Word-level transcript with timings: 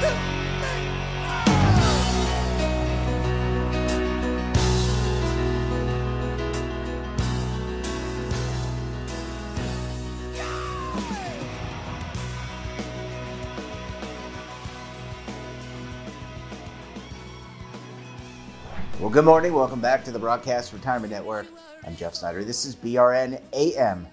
Well, 0.00 0.10
good 19.10 19.24
morning. 19.24 19.52
Welcome 19.52 19.80
back 19.80 20.04
to 20.04 20.12
the 20.12 20.18
Broadcast 20.20 20.72
Retirement 20.72 21.12
Network. 21.12 21.48
I'm 21.84 21.96
Jeff 21.96 22.14
Snyder. 22.14 22.44
This 22.44 22.64
is 22.64 22.76
BRN 22.76 23.40
AM 23.52 24.06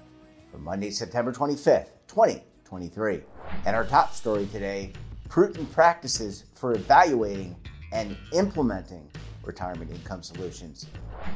for 0.49 0.57
Monday, 0.57 0.89
September 0.89 1.31
25th, 1.31 1.89
2023. 2.07 3.21
And 3.67 3.75
our 3.75 3.85
top 3.85 4.15
story 4.15 4.47
today 4.47 4.91
prudent 5.35 5.69
practices 5.73 6.45
for 6.53 6.75
evaluating 6.75 7.53
and 7.91 8.15
implementing 8.31 9.05
retirement 9.43 9.91
income 9.91 10.23
solutions. 10.23 10.85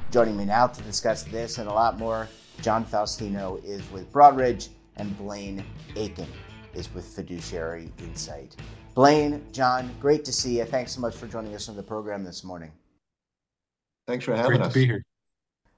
Joining 0.10 0.38
me 0.38 0.46
now 0.46 0.68
to 0.68 0.82
discuss 0.84 1.24
this 1.24 1.58
and 1.58 1.68
a 1.68 1.74
lot 1.74 2.00
more, 2.00 2.26
John 2.62 2.86
Faustino 2.86 3.62
is 3.62 3.82
with 3.92 4.10
Broadridge 4.10 4.70
and 4.96 5.18
Blaine 5.18 5.66
Aikin 5.96 6.28
is 6.74 6.94
with 6.94 7.04
Fiduciary 7.04 7.92
Insight. 8.00 8.56
Blaine, 8.96 9.44
John, 9.52 9.94
great 10.00 10.24
to 10.24 10.32
see 10.32 10.60
you. 10.60 10.64
Thanks 10.64 10.94
so 10.94 11.02
much 11.02 11.18
for 11.18 11.28
joining 11.28 11.54
us 11.54 11.68
on 11.68 11.76
the 11.76 11.84
program 11.84 12.24
this 12.24 12.46
morning. 12.46 12.72
Thanks 14.08 14.24
for 14.24 14.34
having 14.34 14.52
Great 14.52 14.62
us. 14.62 14.72
to 14.72 14.80
be 14.80 14.86
here. 14.86 15.04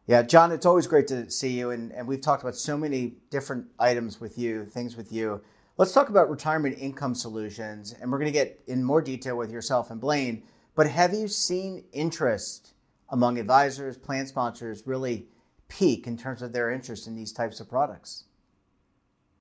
Yeah, 0.06 0.22
John, 0.22 0.52
it's 0.52 0.68
always 0.68 0.86
great 0.86 1.08
to 1.08 1.28
see 1.32 1.58
you. 1.58 1.72
And, 1.72 1.92
and 1.92 2.06
we've 2.06 2.22
talked 2.22 2.44
about 2.44 2.56
so 2.56 2.78
many 2.78 3.16
different 3.32 3.66
items 3.80 4.22
with 4.22 4.38
you, 4.38 4.66
things 4.66 4.96
with 4.96 5.12
you. 5.12 5.42
Let's 5.82 5.94
talk 5.94 6.10
about 6.10 6.30
retirement 6.30 6.78
income 6.78 7.16
solutions. 7.16 7.96
And 8.00 8.12
we're 8.12 8.20
going 8.20 8.32
to 8.32 8.32
get 8.32 8.62
in 8.68 8.84
more 8.84 9.02
detail 9.02 9.36
with 9.36 9.50
yourself 9.50 9.90
and 9.90 10.00
Blaine. 10.00 10.44
But 10.76 10.86
have 10.86 11.12
you 11.12 11.28
seen 11.28 11.86
interest 11.92 12.76
among 13.10 13.40
advisors, 13.40 13.98
plan 13.98 14.28
sponsors 14.28 14.84
really 14.86 15.26
peak 15.70 16.06
in 16.06 16.20
terms 16.20 16.44
of 16.44 16.54
their 16.54 16.70
interest 16.70 17.08
in 17.08 17.16
these 17.16 17.34
types 17.34 17.60
of 17.60 17.68
products? 17.68 18.26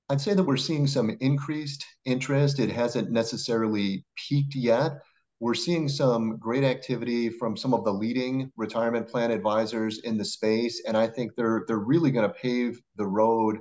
I'd 0.09 0.19
say 0.19 0.33
that 0.33 0.41
we're 0.41 0.57
seeing 0.57 0.87
some 0.87 1.15
increased 1.19 1.85
interest. 2.05 2.57
It 2.57 2.71
hasn't 2.71 3.11
necessarily 3.11 4.03
peaked 4.15 4.55
yet, 4.55 4.93
we're 5.41 5.55
seeing 5.55 5.89
some 5.89 6.37
great 6.37 6.63
activity 6.63 7.27
from 7.27 7.57
some 7.57 7.73
of 7.73 7.83
the 7.83 7.91
leading 7.91 8.51
retirement 8.57 9.07
plan 9.07 9.31
advisors 9.31 9.97
in 10.03 10.15
the 10.15 10.23
space, 10.23 10.83
and 10.87 10.95
I 10.95 11.07
think 11.07 11.31
they're 11.35 11.63
they're 11.67 11.79
really 11.79 12.11
going 12.11 12.27
to 12.27 12.33
pave 12.35 12.79
the 12.95 13.07
road 13.07 13.57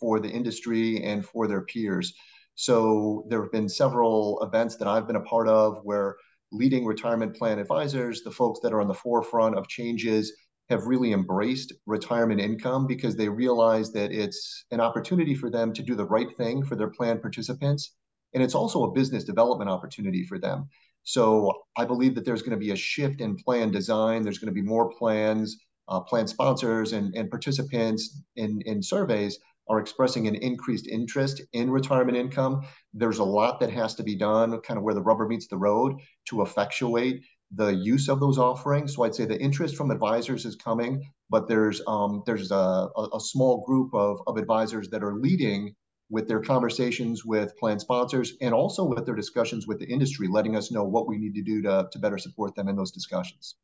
for 0.00 0.18
the 0.18 0.30
industry 0.30 1.02
and 1.04 1.24
for 1.24 1.46
their 1.46 1.60
peers. 1.60 2.14
So 2.54 3.24
there 3.28 3.42
have 3.42 3.52
been 3.52 3.68
several 3.68 4.42
events 4.42 4.76
that 4.76 4.88
I've 4.88 5.06
been 5.06 5.16
a 5.16 5.22
part 5.22 5.48
of 5.48 5.80
where 5.84 6.16
leading 6.52 6.84
retirement 6.84 7.36
plan 7.36 7.58
advisors, 7.58 8.22
the 8.22 8.30
folks 8.30 8.60
that 8.62 8.72
are 8.72 8.80
on 8.80 8.88
the 8.88 8.94
forefront 8.94 9.56
of 9.56 9.68
changes, 9.68 10.32
have 10.68 10.86
really 10.86 11.12
embraced 11.12 11.72
retirement 11.86 12.40
income 12.40 12.86
because 12.86 13.16
they 13.16 13.28
realize 13.28 13.92
that 13.92 14.12
it's 14.12 14.64
an 14.70 14.80
opportunity 14.80 15.34
for 15.34 15.50
them 15.50 15.72
to 15.72 15.82
do 15.82 15.94
the 15.94 16.04
right 16.04 16.36
thing 16.36 16.64
for 16.64 16.76
their 16.76 16.90
plan 16.90 17.20
participants. 17.20 17.94
And 18.34 18.42
it's 18.42 18.54
also 18.54 18.84
a 18.84 18.92
business 18.92 19.24
development 19.24 19.68
opportunity 19.68 20.24
for 20.24 20.38
them. 20.38 20.68
So 21.02 21.62
I 21.76 21.84
believe 21.84 22.14
that 22.14 22.24
there's 22.24 22.42
going 22.42 22.52
to 22.52 22.64
be 22.64 22.70
a 22.70 22.76
shift 22.76 23.20
in 23.20 23.36
plan 23.36 23.70
design. 23.70 24.22
There's 24.22 24.38
going 24.38 24.54
to 24.54 24.60
be 24.60 24.66
more 24.66 24.90
plans, 24.90 25.56
uh, 25.88 26.00
plan 26.00 26.26
sponsors, 26.28 26.92
and, 26.92 27.14
and 27.16 27.30
participants 27.30 28.22
in, 28.36 28.60
in 28.66 28.82
surveys 28.82 29.38
are 29.70 29.78
expressing 29.78 30.26
an 30.26 30.34
increased 30.34 30.88
interest 30.88 31.40
in 31.52 31.70
retirement 31.70 32.18
income. 32.18 32.62
There's 32.92 33.20
a 33.20 33.24
lot 33.24 33.60
that 33.60 33.70
has 33.70 33.94
to 33.94 34.02
be 34.02 34.16
done, 34.16 34.60
kind 34.62 34.76
of 34.76 34.82
where 34.82 34.94
the 34.94 35.02
rubber 35.02 35.28
meets 35.28 35.46
the 35.46 35.56
road, 35.56 35.94
to 36.28 36.42
effectuate 36.42 37.22
the 37.54 37.68
use 37.68 38.08
of 38.08 38.18
those 38.20 38.36
offerings. 38.36 38.94
So 38.94 39.04
I'd 39.04 39.14
say 39.14 39.24
the 39.24 39.40
interest 39.40 39.76
from 39.76 39.90
advisors 39.90 40.44
is 40.44 40.56
coming, 40.56 41.02
but 41.30 41.48
there's 41.48 41.80
um, 41.86 42.22
there's 42.26 42.50
a, 42.50 42.88
a 43.14 43.20
small 43.20 43.64
group 43.64 43.94
of, 43.94 44.20
of 44.26 44.36
advisors 44.36 44.88
that 44.90 45.04
are 45.04 45.14
leading 45.14 45.74
with 46.10 46.26
their 46.26 46.40
conversations 46.40 47.24
with 47.24 47.56
plan 47.56 47.78
sponsors 47.78 48.32
and 48.40 48.52
also 48.52 48.84
with 48.84 49.06
their 49.06 49.14
discussions 49.14 49.68
with 49.68 49.78
the 49.78 49.86
industry, 49.86 50.26
letting 50.26 50.56
us 50.56 50.72
know 50.72 50.82
what 50.84 51.06
we 51.06 51.16
need 51.16 51.34
to 51.34 51.42
do 51.42 51.62
to, 51.62 51.88
to 51.92 51.98
better 52.00 52.18
support 52.18 52.54
them 52.56 52.68
in 52.68 52.74
those 52.74 52.90
discussions. 52.90 53.54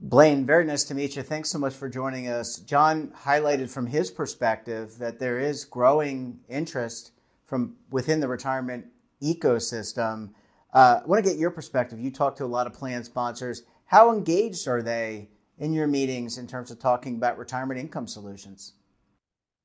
Blaine, 0.00 0.46
very 0.46 0.64
nice 0.64 0.84
to 0.84 0.94
meet 0.94 1.16
you. 1.16 1.22
Thanks 1.22 1.50
so 1.50 1.58
much 1.58 1.74
for 1.74 1.88
joining 1.88 2.28
us. 2.28 2.58
John 2.58 3.08
highlighted 3.24 3.68
from 3.68 3.86
his 3.86 4.12
perspective 4.12 4.96
that 4.98 5.18
there 5.18 5.40
is 5.40 5.64
growing 5.64 6.38
interest 6.48 7.10
from 7.46 7.74
within 7.90 8.20
the 8.20 8.28
retirement 8.28 8.86
ecosystem. 9.20 10.30
Uh, 10.72 11.00
I 11.02 11.06
want 11.06 11.24
to 11.24 11.28
get 11.28 11.38
your 11.38 11.50
perspective. 11.50 11.98
You 11.98 12.12
talk 12.12 12.36
to 12.36 12.44
a 12.44 12.46
lot 12.46 12.68
of 12.68 12.74
plan 12.74 13.02
sponsors. 13.02 13.64
How 13.86 14.12
engaged 14.12 14.68
are 14.68 14.82
they 14.82 15.30
in 15.58 15.72
your 15.72 15.88
meetings 15.88 16.38
in 16.38 16.46
terms 16.46 16.70
of 16.70 16.78
talking 16.78 17.16
about 17.16 17.36
retirement 17.36 17.80
income 17.80 18.06
solutions? 18.06 18.74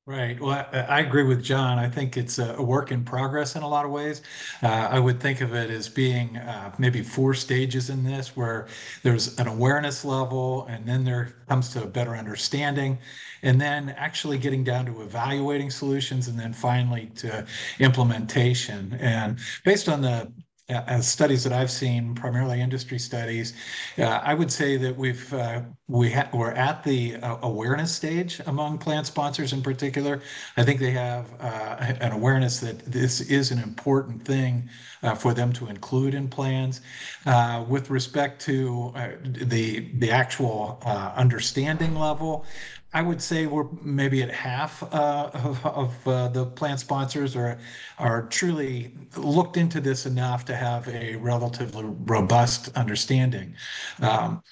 Right. 0.06 0.38
Well, 0.38 0.68
I, 0.70 0.80
I, 0.80 1.00
agree 1.00 1.22
with 1.22 1.42
John. 1.42 1.78
I 1.78 1.88
think 1.88 2.18
it's 2.18 2.38
a, 2.38 2.60
work 2.60 2.92
in 2.92 3.06
progress 3.06 3.56
in 3.56 3.62
a 3.62 3.68
lot 3.68 3.86
of 3.86 3.90
ways. 3.90 4.20
Uh, 4.62 4.66
I 4.66 4.98
would 4.98 5.18
think 5.18 5.40
of 5.40 5.54
it 5.54 5.70
as 5.70 5.88
being 5.88 6.36
uh, 6.36 6.74
maybe 6.78 7.00
four 7.00 7.32
stages 7.32 7.88
in 7.88 8.04
this, 8.04 8.36
where 8.36 8.66
there's 9.02 9.38
an 9.38 9.46
awareness 9.46 10.04
level, 10.04 10.66
and 10.68 10.84
then 10.84 11.04
there 11.04 11.34
comes 11.48 11.70
to 11.70 11.84
a 11.84 11.86
better 11.86 12.14
understanding, 12.16 12.98
and 13.40 13.58
then 13.58 13.94
actually 13.96 14.36
getting 14.36 14.62
down 14.62 14.84
to 14.84 15.00
evaluating 15.00 15.70
solutions, 15.70 16.28
and 16.28 16.38
then 16.38 16.52
finally 16.52 17.06
to 17.16 17.46
implementation. 17.78 18.92
And 19.00 19.38
based 19.64 19.88
on 19.88 20.02
the 20.02 20.30
as 20.68 21.06
studies 21.06 21.44
that 21.44 21.52
I've 21.52 21.70
seen, 21.70 22.14
primarily 22.14 22.60
industry 22.60 22.98
studies, 22.98 23.52
uh, 23.98 24.04
I 24.04 24.32
would 24.32 24.50
say 24.50 24.78
that 24.78 24.96
we've 24.96 25.32
uh, 25.34 25.60
we 25.88 26.10
ha- 26.10 26.30
we're 26.32 26.52
at 26.52 26.82
the 26.82 27.16
uh, 27.16 27.38
awareness 27.42 27.94
stage 27.94 28.40
among 28.46 28.78
plan 28.78 29.04
sponsors 29.04 29.52
in 29.52 29.62
particular. 29.62 30.22
I 30.56 30.62
think 30.62 30.80
they 30.80 30.92
have 30.92 31.26
uh, 31.38 31.76
an 32.00 32.12
awareness 32.12 32.60
that 32.60 32.78
this 32.86 33.20
is 33.20 33.50
an 33.50 33.58
important 33.58 34.24
thing 34.24 34.68
uh, 35.02 35.14
for 35.14 35.34
them 35.34 35.52
to 35.54 35.66
include 35.66 36.14
in 36.14 36.28
plans. 36.28 36.80
Uh, 37.26 37.64
with 37.68 37.90
respect 37.90 38.40
to 38.42 38.94
the 39.22 39.90
the 39.98 40.10
actual 40.10 40.80
understanding 41.14 41.94
level, 41.94 42.46
I 42.94 43.02
would 43.02 43.20
say 43.20 43.46
we're 43.46 43.66
maybe 43.82 44.22
at 44.22 44.30
half 44.30 44.80
uh, 44.94 45.30
of, 45.34 45.66
of 45.66 46.08
uh, 46.08 46.28
the 46.28 46.46
plan 46.46 46.78
sponsors 46.78 47.34
are 47.34 47.58
are 47.98 48.22
truly 48.28 48.94
looked 49.16 49.56
into 49.56 49.80
this 49.80 50.06
enough 50.06 50.44
to 50.46 50.54
have 50.54 50.86
a 50.88 51.16
relatively 51.16 51.84
robust 51.84 52.68
understanding. 52.76 53.56
Um, 54.00 54.42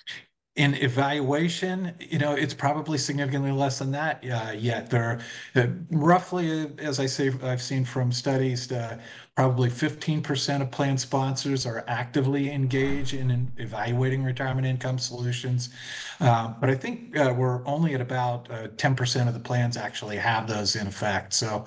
in 0.57 0.75
evaluation, 0.75 1.95
you 1.99 2.19
know, 2.19 2.35
it's 2.35 2.53
probably 2.53 2.99
significantly 2.99 3.53
less 3.53 3.79
than 3.79 3.93
that 3.93 4.23
uh, 4.31 4.53
yet. 4.53 4.91
There, 4.91 5.21
uh, 5.55 5.69
roughly, 5.91 6.71
as 6.79 7.01
I 7.01 7.07
say, 7.07 7.33
I've 7.43 7.63
seen 7.63 7.85
from 7.87 8.13
studies, 8.13 8.71
uh, 8.71 8.99
probably 9.37 9.71
15% 9.71 10.61
of 10.61 10.71
plan 10.71 10.99
sponsors 10.99 11.65
are 11.65 11.85
actively 11.89 12.51
engaged 12.51 13.15
in, 13.15 13.31
in 13.31 13.51
evaluating 13.57 14.23
retirement 14.23 14.67
income 14.67 14.99
solutions. 14.99 15.71
Uh, 16.21 16.53
but 16.61 16.69
I 16.69 16.75
think 16.75 17.17
uh, 17.17 17.33
we're 17.35 17.67
only 17.67 17.95
at 17.95 18.03
about 18.03 18.49
10% 18.77 19.25
uh, 19.25 19.29
of 19.29 19.35
the 19.35 19.41
plans 19.41 19.79
actually 19.79 20.19
have 20.19 20.47
those 20.47 20.77
in 20.77 20.87
effect. 20.87 21.33
So 21.33 21.65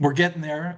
we're 0.00 0.12
getting 0.12 0.42
there, 0.42 0.76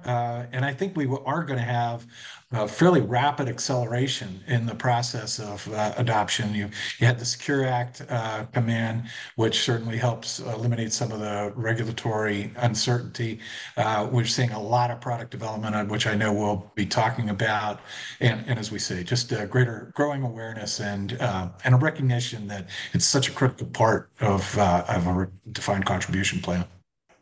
and 0.51 0.63
I 0.63 0.73
think 0.73 0.95
we 0.95 1.07
are 1.25 1.43
going 1.43 1.59
to 1.59 1.65
have 1.65 2.05
a 2.51 2.67
fairly 2.67 3.01
rapid 3.01 3.49
acceleration 3.49 4.43
in 4.47 4.65
the 4.65 4.75
process 4.75 5.39
of 5.39 5.67
uh, 5.73 5.93
adoption. 5.97 6.53
You, 6.53 6.69
you 6.99 7.07
had 7.07 7.17
the 7.17 7.25
Secure 7.25 7.65
Act 7.65 8.05
uh, 8.07 8.45
come 8.53 8.69
in, 8.69 9.03
which 9.35 9.61
certainly 9.61 9.97
helps 9.97 10.39
eliminate 10.39 10.93
some 10.93 11.11
of 11.11 11.19
the 11.19 11.51
regulatory 11.55 12.51
uncertainty. 12.57 13.39
Uh, 13.77 14.07
we're 14.11 14.25
seeing 14.25 14.51
a 14.51 14.61
lot 14.61 14.91
of 14.91 15.01
product 15.01 15.31
development, 15.31 15.75
which 15.95 16.07
I 16.07 16.13
know 16.13 16.31
we'll 16.31 16.71
be 16.75 16.85
talking 16.85 17.29
about. 17.29 17.79
And, 18.19 18.43
and 18.47 18.59
as 18.59 18.71
we 18.71 18.79
say, 18.79 19.03
just 19.03 19.31
a 19.31 19.45
greater 19.45 19.91
growing 19.95 20.23
awareness 20.23 20.79
and, 20.79 21.17
uh, 21.21 21.49
and 21.63 21.73
a 21.73 21.77
recognition 21.77 22.47
that 22.49 22.67
it's 22.93 23.05
such 23.05 23.29
a 23.29 23.31
critical 23.31 23.67
part 23.67 24.09
of, 24.19 24.57
uh, 24.57 24.85
of 24.89 25.07
a 25.07 25.29
defined 25.51 25.85
contribution 25.85 26.39
plan. 26.39 26.65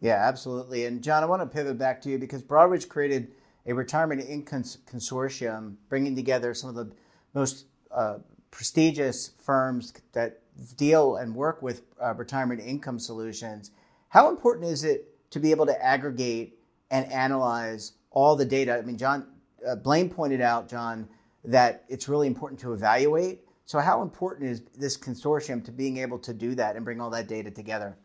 Yeah, 0.02 0.16
absolutely. 0.16 0.86
And 0.86 1.02
John, 1.02 1.24
I 1.24 1.28
want 1.28 1.42
to 1.42 1.46
pivot 1.46 1.78
back 1.78 2.02
to 2.02 2.10
you 2.10 2.18
because 2.18 2.44
Broadridge 2.44 2.90
created– 2.90 3.30
a 3.66 3.74
retirement 3.74 4.22
income 4.28 4.64
consortium 4.64 5.76
bringing 5.90 6.16
together 6.16 6.54
some 6.54 6.70
of 6.70 6.76
the 6.76 6.92
most 7.34 7.66
uh, 7.92 8.18
prestigious 8.52 9.32
firms 9.42 9.94
that 10.12 10.42
deal 10.78 11.16
and 11.16 11.34
work 11.34 11.62
with 11.62 11.84
uh, 12.02 12.14
retirement 12.14 12.62
income 12.62 13.00
solutions. 13.00 13.72
How 14.10 14.30
important 14.30 14.68
is 14.68 14.84
it 14.84 15.08
to 15.32 15.40
be 15.40 15.52
able 15.52 15.66
to 15.66 15.84
aggregate 15.84 16.60
and 16.92 17.12
analyze 17.12 17.94
all 18.14 18.36
the 18.36 18.46
data? 18.46 18.78
I 18.78 18.82
mean, 18.82 18.98
John 18.98 19.28
uh, 19.68 19.76
Blaine 19.76 20.10
pointed 20.10 20.42
out, 20.42 20.70
John, 20.70 21.08
that 21.44 21.84
it's 21.90 22.08
really 22.08 22.28
important 22.28 22.60
to 22.62 22.74
evaluate. 22.74 23.42
So, 23.66 23.80
how 23.80 24.02
important 24.02 24.50
is 24.50 24.62
this 24.78 24.98
consortium 24.98 25.64
to 25.66 25.72
being 25.72 25.98
able 25.98 26.20
to 26.20 26.34
do 26.34 26.56
that 26.56 26.76
and 26.76 26.86
bring 26.86 27.02
all 27.02 27.10
that 27.12 27.28
data 27.28 27.52
together? 27.52 27.98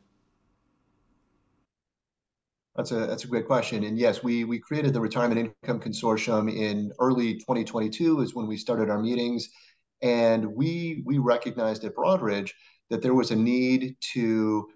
That's 2.76 2.92
a 2.92 3.06
that's 3.06 3.24
a 3.24 3.28
great 3.28 3.46
question. 3.46 3.82
And 3.84 3.98
yes, 3.98 4.22
we 4.22 4.44
we 4.44 4.60
created 4.60 4.94
the 4.94 5.00
Retirement 5.00 5.52
Income 5.64 5.80
Consortium 5.80 6.52
in 6.52 6.92
early 7.00 7.34
2022 7.34 8.20
is 8.20 8.34
when 8.36 8.46
we 8.46 8.56
started 8.56 8.88
our 8.88 9.00
meetings, 9.00 9.48
and 10.00 10.46
we 10.46 11.02
we 11.04 11.18
recognized 11.18 11.84
at 11.84 11.96
Broadridge 11.96 12.52
that 12.88 13.02
there 13.02 13.14
was 13.14 13.32
a 13.32 13.36
need 13.36 13.96
to 14.12 14.68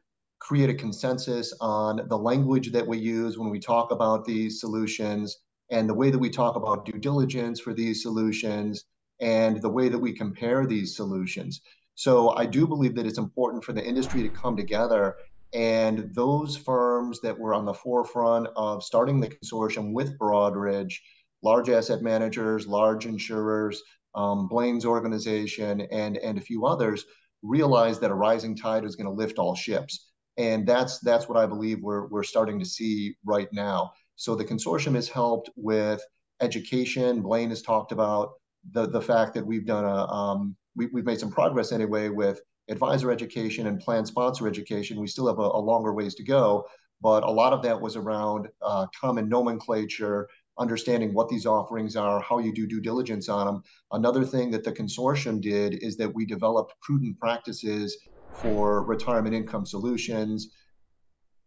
create 0.43 0.69
a 0.69 0.75
consensus 0.75 1.55
on 1.61 2.01
the 2.09 2.19
language 2.19 2.73
that 2.73 2.85
we 2.85 2.99
use 2.99 3.39
when 3.39 3.49
we 3.49 3.61
talk 3.61 3.93
about 3.93 4.25
these 4.25 4.59
solutions 4.59 5.39
and 5.71 5.89
the 5.89 5.95
way 5.95 6.11
that 6.11 6.19
we 6.19 6.29
talk 6.29 6.57
about 6.57 6.85
due 6.85 6.99
diligence 6.99 7.61
for 7.61 7.73
these 7.73 8.03
solutions 8.03 8.85
and 9.21 9.63
the 9.63 9.69
way 9.69 9.89
that 9.89 9.99
we 9.99 10.13
compare 10.13 10.67
these 10.67 10.97
solutions. 10.97 11.61
So 11.95 12.31
I 12.31 12.47
do 12.47 12.67
believe 12.67 12.97
that 12.97 13.07
it's 13.07 13.19
important 13.19 13.63
for 13.63 13.73
the 13.73 13.85
industry 13.85 14.21
to 14.23 14.31
come 14.31 14.57
together 14.57 15.15
and 15.55 16.13
those 16.13 16.57
firms 16.57 17.21
that 17.21 17.39
were 17.39 17.55
on 17.55 17.65
the 17.65 17.75
forefront 17.75 18.49
of 18.57 18.83
starting 18.83 19.21
the 19.21 19.29
consortium 19.29 19.93
with 19.93 20.19
Broadridge, 20.19 20.95
large 21.43 21.69
asset 21.69 22.03
managers, 22.03 22.67
large 22.67 23.07
insurers, 23.07 23.81
um, 24.17 24.49
Blaine's 24.49 24.87
organization, 24.87 25.83
and, 25.93 26.17
and 26.17 26.37
a 26.37 26.41
few 26.41 26.67
others, 26.67 27.05
realized 27.43 28.01
that 28.01 28.11
a 28.11 28.15
rising 28.15 28.57
tide 28.57 28.85
is 28.85 28.97
going 28.97 29.07
to 29.07 29.13
lift 29.13 29.39
all 29.39 29.55
ships. 29.55 30.12
And 30.39 30.67
that's 30.67 30.99
that's 31.01 31.29
what 31.29 31.39
I 31.39 31.47
believe 31.47 31.81
we're 31.83 32.07
we're 32.09 32.23
starting 32.23 32.59
to 32.59 32.65
see 32.65 33.17
right 33.25 33.49
now. 33.53 33.93
So 34.17 34.35
the 34.35 34.45
consortium 34.45 34.95
has 34.95 35.09
helped 35.09 35.51
with 35.57 36.03
education. 36.41 37.23
Blaine 37.23 37.51
has 37.51 37.63
talked 37.63 37.93
about 37.93 38.33
the 38.73 38.89
the 38.89 39.01
fact 39.01 39.35
that 39.35 39.47
we've 39.47 39.67
done 39.67 39.85
a 39.85 40.07
um, 40.07 40.57
we, 40.77 40.87
we've 40.87 41.05
made 41.05 41.21
some 41.21 41.31
progress 41.31 41.73
anyway 41.73 42.09
with 42.09 42.41
advisor 42.69 43.11
education 43.11 43.67
and 43.67 43.81
plan 43.81 44.07
sponsor 44.07 44.49
education. 44.49 45.01
We 45.01 45.07
still 45.07 45.27
have 45.27 45.39
a, 45.39 45.43
a 45.43 45.61
longer 45.61 45.93
ways 45.93 46.15
to 46.15 46.25
go, 46.25 46.67
but 47.01 47.25
a 47.25 47.31
lot 47.31 47.53
of 47.53 47.63
that 47.63 47.81
was 47.81 47.97
around 47.97 48.49
uh, 48.63 48.87
common 48.99 49.29
nomenclature, 49.29 50.29
understanding 50.59 51.13
what 51.13 51.29
these 51.29 51.47
offerings 51.47 51.97
are, 51.97 52.21
how 52.21 52.39
you 52.39 52.53
do 52.53 52.67
due 52.67 52.81
diligence 52.81 53.29
on 53.29 53.47
them. 53.47 53.63
Another 53.91 54.25
thing 54.25 54.51
that 54.53 54.65
the 54.65 54.73
consortium 54.73 55.41
did 55.41 55.83
is 55.83 55.97
that 55.97 56.15
we 56.15 56.25
developed 56.25 56.75
prudent 56.81 57.19
practices 57.19 57.97
for 58.35 58.85
retirement 58.85 59.35
income 59.35 59.67
solutions. 59.67 60.49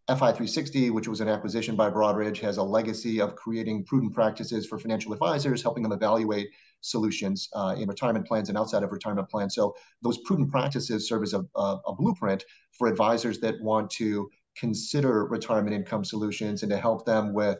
FI360, 0.10 0.92
which 0.92 1.08
was 1.08 1.20
an 1.20 1.28
acquisition 1.28 1.76
by 1.76 1.90
Broadridge, 1.90 2.40
has 2.40 2.58
a 2.58 2.64
legacy 2.64 3.20
of 3.20 3.36
creating 3.36 3.86
prudent 3.86 4.14
practices 4.14 4.68
for 4.68 4.78
financial 4.78 5.14
advisors, 5.14 5.64
helping 5.64 5.82
them 5.82 5.92
evaluate 5.92 6.50
solutions 6.82 7.50
uh, 7.54 7.76
in 7.78 7.90
retirement 7.90 8.28
plans 8.28 8.50
and 8.50 8.58
outside 8.58 8.84
of 8.84 8.92
retirement 8.92 9.28
plans. 9.30 9.56
So 9.56 9.76
those 10.04 10.20
prudent 10.20 10.52
practices 10.52 11.08
serve 11.08 11.24
as 11.24 11.34
a, 11.34 11.44
a, 11.56 11.80
a 11.88 11.96
blueprint 11.96 12.46
for 12.72 12.88
advisors 12.88 13.40
that 13.40 13.60
want 13.62 13.90
to 13.92 14.30
consider 14.56 15.26
retirement 15.26 15.76
income 15.76 16.06
solutions 16.06 16.62
and 16.62 16.70
to 16.70 16.78
help 16.78 17.06
them 17.06 17.34
with 17.34 17.58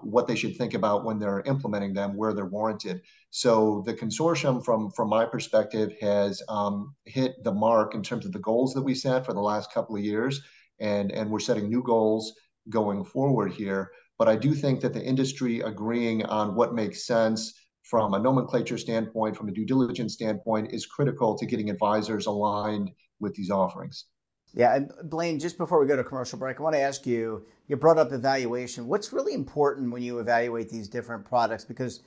what 0.00 0.26
they 0.26 0.34
should 0.34 0.56
think 0.56 0.74
about 0.74 1.04
when 1.04 1.18
they're 1.18 1.42
implementing 1.42 1.92
them, 1.92 2.16
where 2.16 2.32
they're 2.32 2.46
warranted. 2.46 3.02
So 3.30 3.82
the 3.86 3.94
consortium, 3.94 4.64
from 4.64 4.90
from 4.90 5.08
my 5.08 5.24
perspective, 5.24 5.94
has 6.00 6.42
um, 6.48 6.94
hit 7.04 7.42
the 7.44 7.52
mark 7.52 7.94
in 7.94 8.02
terms 8.02 8.24
of 8.24 8.32
the 8.32 8.38
goals 8.38 8.74
that 8.74 8.82
we 8.82 8.94
set 8.94 9.26
for 9.26 9.32
the 9.32 9.40
last 9.40 9.72
couple 9.72 9.96
of 9.96 10.02
years, 10.02 10.40
and 10.80 11.12
and 11.12 11.30
we're 11.30 11.40
setting 11.40 11.68
new 11.68 11.82
goals 11.82 12.32
going 12.68 13.04
forward 13.04 13.52
here. 13.52 13.90
But 14.18 14.28
I 14.28 14.36
do 14.36 14.54
think 14.54 14.80
that 14.80 14.92
the 14.92 15.04
industry 15.04 15.60
agreeing 15.60 16.24
on 16.26 16.54
what 16.54 16.74
makes 16.74 17.06
sense 17.06 17.54
from 17.82 18.14
a 18.14 18.18
nomenclature 18.18 18.78
standpoint, 18.78 19.36
from 19.36 19.48
a 19.48 19.52
due 19.52 19.66
diligence 19.66 20.14
standpoint, 20.14 20.72
is 20.72 20.86
critical 20.86 21.36
to 21.36 21.46
getting 21.46 21.70
advisors 21.70 22.26
aligned 22.26 22.90
with 23.20 23.34
these 23.34 23.50
offerings. 23.50 24.06
Yeah, 24.54 24.76
and 24.76 24.92
Blaine, 25.04 25.38
just 25.38 25.56
before 25.56 25.80
we 25.80 25.86
go 25.86 25.96
to 25.96 26.04
commercial 26.04 26.38
break, 26.38 26.60
I 26.60 26.62
want 26.62 26.74
to 26.74 26.80
ask 26.80 27.06
you 27.06 27.46
you 27.68 27.76
brought 27.76 27.98
up 27.98 28.12
evaluation. 28.12 28.86
What's 28.86 29.12
really 29.12 29.32
important 29.32 29.92
when 29.92 30.02
you 30.02 30.18
evaluate 30.18 30.68
these 30.68 30.88
different 30.88 31.24
products? 31.24 31.64
Because 31.64 32.00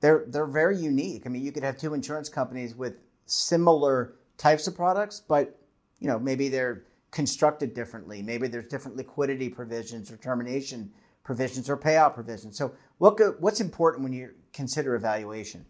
they're 0.00 0.24
they're 0.28 0.46
very 0.46 0.76
unique. 0.76 1.24
I 1.26 1.30
mean, 1.30 1.42
you 1.42 1.50
could 1.50 1.64
have 1.64 1.76
two 1.76 1.94
insurance 1.94 2.28
companies 2.28 2.76
with 2.76 2.94
similar 3.26 4.14
types 4.38 4.68
of 4.68 4.76
products, 4.76 5.20
but 5.26 5.58
you 5.98 6.06
know, 6.06 6.18
maybe 6.18 6.48
they're 6.48 6.84
constructed 7.10 7.74
differently. 7.74 8.22
Maybe 8.22 8.46
there's 8.46 8.66
different 8.66 8.96
liquidity 8.96 9.48
provisions 9.48 10.12
or 10.12 10.16
termination 10.16 10.92
provisions 11.24 11.68
or 11.68 11.76
payout 11.76 12.14
provisions. 12.14 12.56
So, 12.56 12.72
what 12.98 13.16
go, 13.16 13.34
what's 13.40 13.60
important 13.60 14.04
when 14.04 14.12
you 14.12 14.30
consider 14.52 14.94
evaluation? 14.94 15.66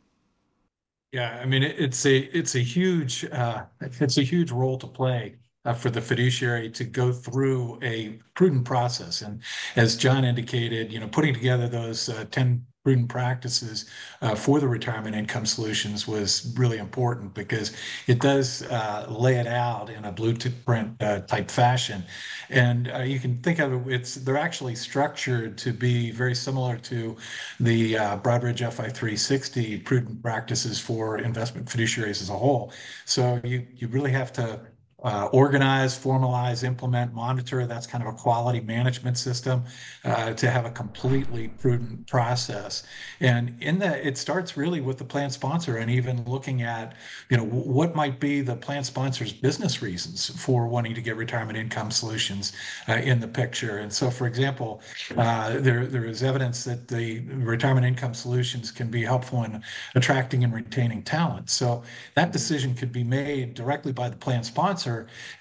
Yeah, 1.12 1.40
I 1.42 1.46
mean 1.46 1.62
it's 1.62 2.04
a 2.04 2.18
it's 2.36 2.54
a 2.54 2.60
huge 2.60 3.24
uh, 3.24 3.64
it's 3.80 4.18
a 4.18 4.22
huge 4.22 4.50
role 4.52 4.78
to 4.78 4.86
play 4.86 5.36
uh, 5.64 5.74
for 5.74 5.90
the 5.90 6.00
fiduciary 6.00 6.70
to 6.70 6.84
go 6.84 7.12
through 7.12 7.78
a 7.82 8.18
prudent 8.34 8.64
process, 8.64 9.22
and 9.22 9.42
as 9.76 9.96
John 9.96 10.24
indicated, 10.24 10.92
you 10.92 11.00
know, 11.00 11.08
putting 11.08 11.34
together 11.34 11.68
those 11.68 12.08
uh, 12.08 12.24
ten 12.30 12.64
prudent 12.82 13.10
practices 13.10 13.84
uh, 14.22 14.34
for 14.34 14.58
the 14.58 14.66
retirement 14.66 15.14
income 15.14 15.44
solutions 15.44 16.08
was 16.08 16.54
really 16.56 16.78
important 16.78 17.34
because 17.34 17.76
it 18.06 18.20
does 18.20 18.62
uh, 18.70 19.06
lay 19.10 19.36
it 19.36 19.46
out 19.46 19.90
in 19.90 20.06
a 20.06 20.12
blueprint 20.12 20.90
uh, 21.02 21.20
type 21.20 21.50
fashion. 21.50 22.02
And 22.48 22.90
uh, 22.90 23.00
you 23.00 23.20
can 23.20 23.36
think 23.42 23.58
of 23.58 23.86
it 23.86 23.92
it's 23.92 24.14
they're 24.14 24.38
actually 24.38 24.74
structured 24.74 25.58
to 25.58 25.74
be 25.74 26.10
very 26.10 26.34
similar 26.34 26.78
to 26.78 27.16
the 27.60 27.94
broadridge 28.24 28.60
fi 28.72 28.88
360 28.88 29.80
prudent 29.80 30.22
practices 30.22 30.80
for 30.80 31.18
investment 31.18 31.68
fiduciaries 31.68 32.22
as 32.22 32.30
a 32.30 32.36
whole. 32.36 32.72
So 33.04 33.40
you 33.44 33.66
you 33.76 33.88
really 33.88 34.12
have 34.12 34.32
to 34.34 34.60
uh, 35.02 35.28
organize, 35.32 35.98
formalize, 35.98 36.64
implement, 36.64 37.14
monitor. 37.14 37.66
That's 37.66 37.86
kind 37.86 38.06
of 38.06 38.12
a 38.12 38.16
quality 38.16 38.60
management 38.60 39.16
system 39.16 39.64
uh, 40.04 40.32
to 40.34 40.50
have 40.50 40.66
a 40.66 40.70
completely 40.70 41.48
prudent 41.48 42.06
process. 42.06 42.82
And 43.20 43.56
in 43.60 43.78
that, 43.78 44.04
it 44.04 44.18
starts 44.18 44.56
really 44.56 44.80
with 44.80 44.98
the 44.98 45.04
plan 45.04 45.30
sponsor 45.30 45.78
and 45.78 45.90
even 45.90 46.24
looking 46.24 46.62
at, 46.62 46.94
you 47.30 47.36
know, 47.36 47.44
what 47.44 47.94
might 47.94 48.20
be 48.20 48.40
the 48.40 48.56
plan 48.56 48.84
sponsor's 48.84 49.32
business 49.32 49.82
reasons 49.82 50.28
for 50.44 50.66
wanting 50.66 50.94
to 50.94 51.00
get 51.00 51.16
retirement 51.16 51.56
income 51.56 51.90
solutions 51.90 52.52
uh, 52.88 52.94
in 52.94 53.20
the 53.20 53.28
picture. 53.28 53.78
And 53.78 53.92
so, 53.92 54.10
for 54.10 54.26
example, 54.26 54.82
uh, 55.16 55.58
there 55.60 55.86
there 55.86 56.04
is 56.04 56.22
evidence 56.22 56.64
that 56.64 56.88
the 56.88 57.20
retirement 57.20 57.86
income 57.86 58.14
solutions 58.14 58.70
can 58.70 58.90
be 58.90 59.02
helpful 59.02 59.44
in 59.44 59.62
attracting 59.94 60.44
and 60.44 60.52
retaining 60.52 61.02
talent. 61.02 61.50
So 61.50 61.82
that 62.14 62.32
decision 62.32 62.74
could 62.74 62.92
be 62.92 63.04
made 63.04 63.54
directly 63.54 63.92
by 63.92 64.08
the 64.08 64.16
plan 64.16 64.42
sponsor 64.44 64.89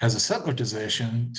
as 0.00 0.14
a 0.14 0.18
settlor 0.18 0.54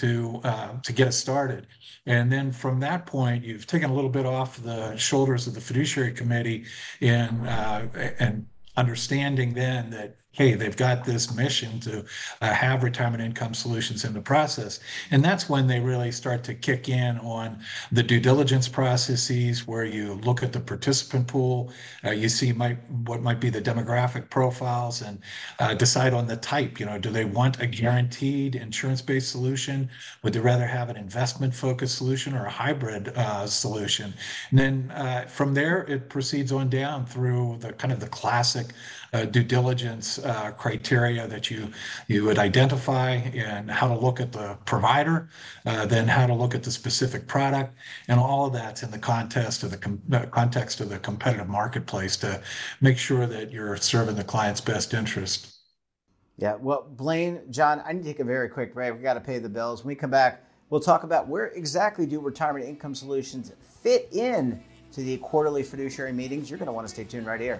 to 0.02 0.42
uh, 0.44 0.80
to 0.82 0.94
get 0.94 1.08
us 1.08 1.18
started. 1.18 1.68
And 2.06 2.32
then 2.32 2.52
from 2.52 2.80
that 2.80 3.06
point, 3.06 3.44
you've 3.44 3.68
taken 3.68 3.90
a 3.90 3.94
little 3.94 4.10
bit 4.10 4.26
off 4.26 4.62
the 4.64 4.96
shoulders 4.98 5.48
of 5.48 5.54
the 5.54 5.62
fiduciary 5.62 6.14
committee 6.14 6.66
in 7.00 7.30
uh, 7.48 7.88
and 8.20 8.48
understanding 8.78 9.54
then 9.54 9.90
that 9.92 10.18
hey, 10.34 10.54
they've 10.54 10.78
got 10.78 11.04
this 11.04 11.36
mission 11.36 11.80
to 11.82 12.06
uh, 12.42 12.54
have 12.54 12.84
retirement 12.84 13.22
income 13.22 13.54
solutions 13.54 14.06
in 14.06 14.14
the 14.14 14.22
process. 14.22 14.80
And 15.12 15.24
that's 15.24 15.50
when 15.50 15.68
they 15.68 15.80
really 15.80 16.12
start 16.12 16.44
to 16.46 16.54
kick 16.54 16.88
in 16.88 17.18
on 17.20 17.60
the 17.92 18.02
due 18.02 18.20
diligence 18.20 18.70
processes 18.70 19.68
where 19.68 19.84
you 19.84 20.14
look 20.24 20.42
at 20.42 20.54
the 20.54 20.60
participant 20.60 21.28
pool, 21.28 21.72
uh, 22.06 22.12
you 22.12 22.30
see 22.30 22.54
might, 22.54 22.78
what 23.06 23.22
might 23.22 23.42
be 23.42 23.50
the 23.50 23.62
demographic 23.62 24.30
profiles 24.30 25.02
and 25.02 25.20
uh, 25.60 25.74
decide 25.74 26.14
on 26.14 26.28
the 26.28 26.38
type. 26.38 26.80
You 26.80 26.86
know, 26.86 26.98
do 26.98 27.10
they 27.10 27.26
want 27.26 27.60
a 27.60 27.68
guaranteed 27.68 28.56
insurance-based 28.56 29.30
solution? 29.30 29.90
Would 30.24 30.32
they 30.32 30.40
rather 30.40 30.66
have 30.66 30.90
an 30.90 30.96
investment-focused 30.96 31.98
solution 31.98 32.36
or 32.36 32.46
a 32.46 32.50
hybrid 32.50 33.10
uh, 33.10 33.48
solution? 33.48 34.14
And 34.52 34.60
then 34.60 34.92
uh, 34.92 35.26
from 35.28 35.54
there, 35.54 35.84
it 35.90 36.10
proceeds 36.10 36.54
on 36.54 36.70
down 36.70 37.06
through 37.06 37.58
the 37.60 37.74
kind 37.74 37.92
of 37.92 38.00
the 38.00 38.08
classic 38.08 38.68
uh, 39.14 39.26
due 39.26 39.44
diligence 39.44 40.20
uh, 40.20 40.52
criteria 40.52 41.28
that 41.28 41.52
you 41.52 41.68
you 42.08 42.24
would 42.24 42.40
identify 42.40 43.12
and 43.12 43.70
how 43.70 43.88
to 43.88 43.98
look 43.98 44.20
at 44.20 44.32
the 44.32 44.58
provider, 44.66 45.30
uh, 45.66 45.86
then 45.86 46.08
how 46.08 46.26
to 46.26 46.34
look 46.34 46.56
at 46.56 46.64
the 46.64 46.72
specific 46.72 47.28
product, 47.28 47.76
and 48.08 48.20
all 48.20 48.46
of 48.46 48.54
that's 48.54 48.84
in 48.84 48.92
the 48.92 48.98
context 48.98 49.64
of 49.64 49.72
the 49.72 49.78
com- 49.78 50.02
uh, 50.14 50.26
context 50.28 50.80
of 50.80 50.90
the 50.90 51.00
competitive 51.00 51.50
marketplace 51.50 52.16
to 52.18 52.42
make 52.80 52.98
sure 52.98 53.28
that 53.28 53.52
you're 53.52 53.76
serving 53.78 54.16
the 54.16 54.24
client's 54.24 54.62
best 54.62 54.94
interest. 54.94 55.58
Yeah, 56.38 56.56
well, 56.56 56.88
Blaine, 56.90 57.42
John, 57.52 57.84
I 57.86 57.94
need 57.94 58.04
to 58.04 58.10
take 58.10 58.20
a 58.20 58.24
very 58.24 58.50
quick 58.50 58.74
break. 58.74 58.96
We 58.96 59.02
got 59.02 59.14
to 59.16 59.20
pay 59.20 59.38
the 59.38 59.50
bills. 59.50 59.84
When 59.84 59.90
we 59.90 59.96
come 59.96 60.10
back, 60.10 60.44
we'll 60.70 60.82
talk 60.82 61.04
about 61.04 61.28
where 61.28 61.48
exactly 61.48 62.06
do 62.06 62.20
retirement 62.20 62.66
income 62.66 62.96
solutions 62.96 63.52
fit 63.84 64.08
in 64.12 64.64
to 64.94 65.02
the 65.02 65.18
quarterly 65.18 65.64
fiduciary 65.64 66.14
meetings. 66.14 66.50
You're 66.50 66.58
going 66.58 66.68
to 66.68 66.74
want 66.74 66.88
to 66.88 66.94
stay 66.94 67.04
tuned 67.04 67.28
right 67.28 67.40
here 67.40 67.60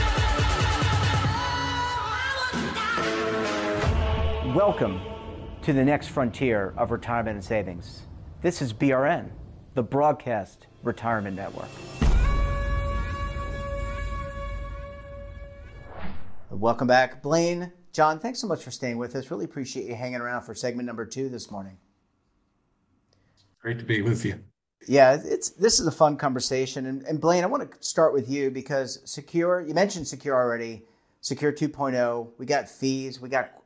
Welcome 4.55 4.99
to 5.61 5.71
the 5.71 5.85
next 5.85 6.07
frontier 6.07 6.73
of 6.75 6.91
retirement 6.91 7.35
and 7.35 7.43
savings. 7.43 8.01
This 8.41 8.61
is 8.61 8.73
BRN, 8.73 9.29
the 9.75 9.83
Broadcast 9.83 10.67
Retirement 10.83 11.37
Network. 11.37 11.69
Welcome 16.49 16.87
back, 16.87 17.23
Blaine. 17.23 17.71
John, 17.93 18.19
thanks 18.19 18.39
so 18.39 18.47
much 18.47 18.61
for 18.61 18.71
staying 18.71 18.97
with 18.97 19.15
us. 19.15 19.31
Really 19.31 19.45
appreciate 19.45 19.85
you 19.85 19.95
hanging 19.95 20.19
around 20.19 20.41
for 20.41 20.53
segment 20.53 20.85
number 20.85 21.05
two 21.05 21.29
this 21.29 21.49
morning. 21.49 21.77
Great 23.61 23.79
to 23.79 23.85
be 23.85 24.01
with 24.01 24.25
you. 24.25 24.37
Yeah, 24.85 25.17
it's 25.23 25.51
this 25.51 25.79
is 25.79 25.87
a 25.87 25.91
fun 25.91 26.17
conversation. 26.17 26.87
And, 26.87 27.03
and 27.03 27.21
Blaine, 27.21 27.45
I 27.45 27.47
want 27.47 27.71
to 27.71 27.77
start 27.81 28.11
with 28.11 28.29
you 28.29 28.51
because 28.51 28.99
Secure, 29.05 29.61
you 29.61 29.73
mentioned 29.73 30.09
Secure 30.09 30.35
already, 30.35 30.83
Secure 31.21 31.53
2.0. 31.53 32.31
We 32.37 32.45
got 32.45 32.67
fees, 32.67 33.21
we 33.21 33.29
got 33.29 33.60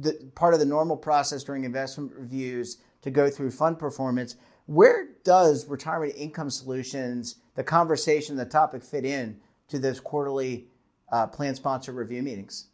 the 0.00 0.30
part 0.34 0.54
of 0.54 0.60
the 0.60 0.66
normal 0.66 0.96
process 0.96 1.44
during 1.44 1.64
investment 1.64 2.12
reviews 2.16 2.78
to 3.02 3.10
go 3.10 3.30
through 3.30 3.50
fund 3.50 3.78
performance. 3.78 4.36
Where 4.66 5.08
does 5.24 5.68
retirement 5.68 6.14
income 6.16 6.50
solutions, 6.50 7.36
the 7.54 7.64
conversation, 7.64 8.36
the 8.36 8.46
topic 8.46 8.82
fit 8.82 9.04
in 9.04 9.36
to 9.68 9.78
those 9.78 10.00
quarterly 10.00 10.66
uh, 11.12 11.26
plan 11.26 11.54
sponsor 11.54 11.92
review 11.92 12.22
meetings? 12.22 12.68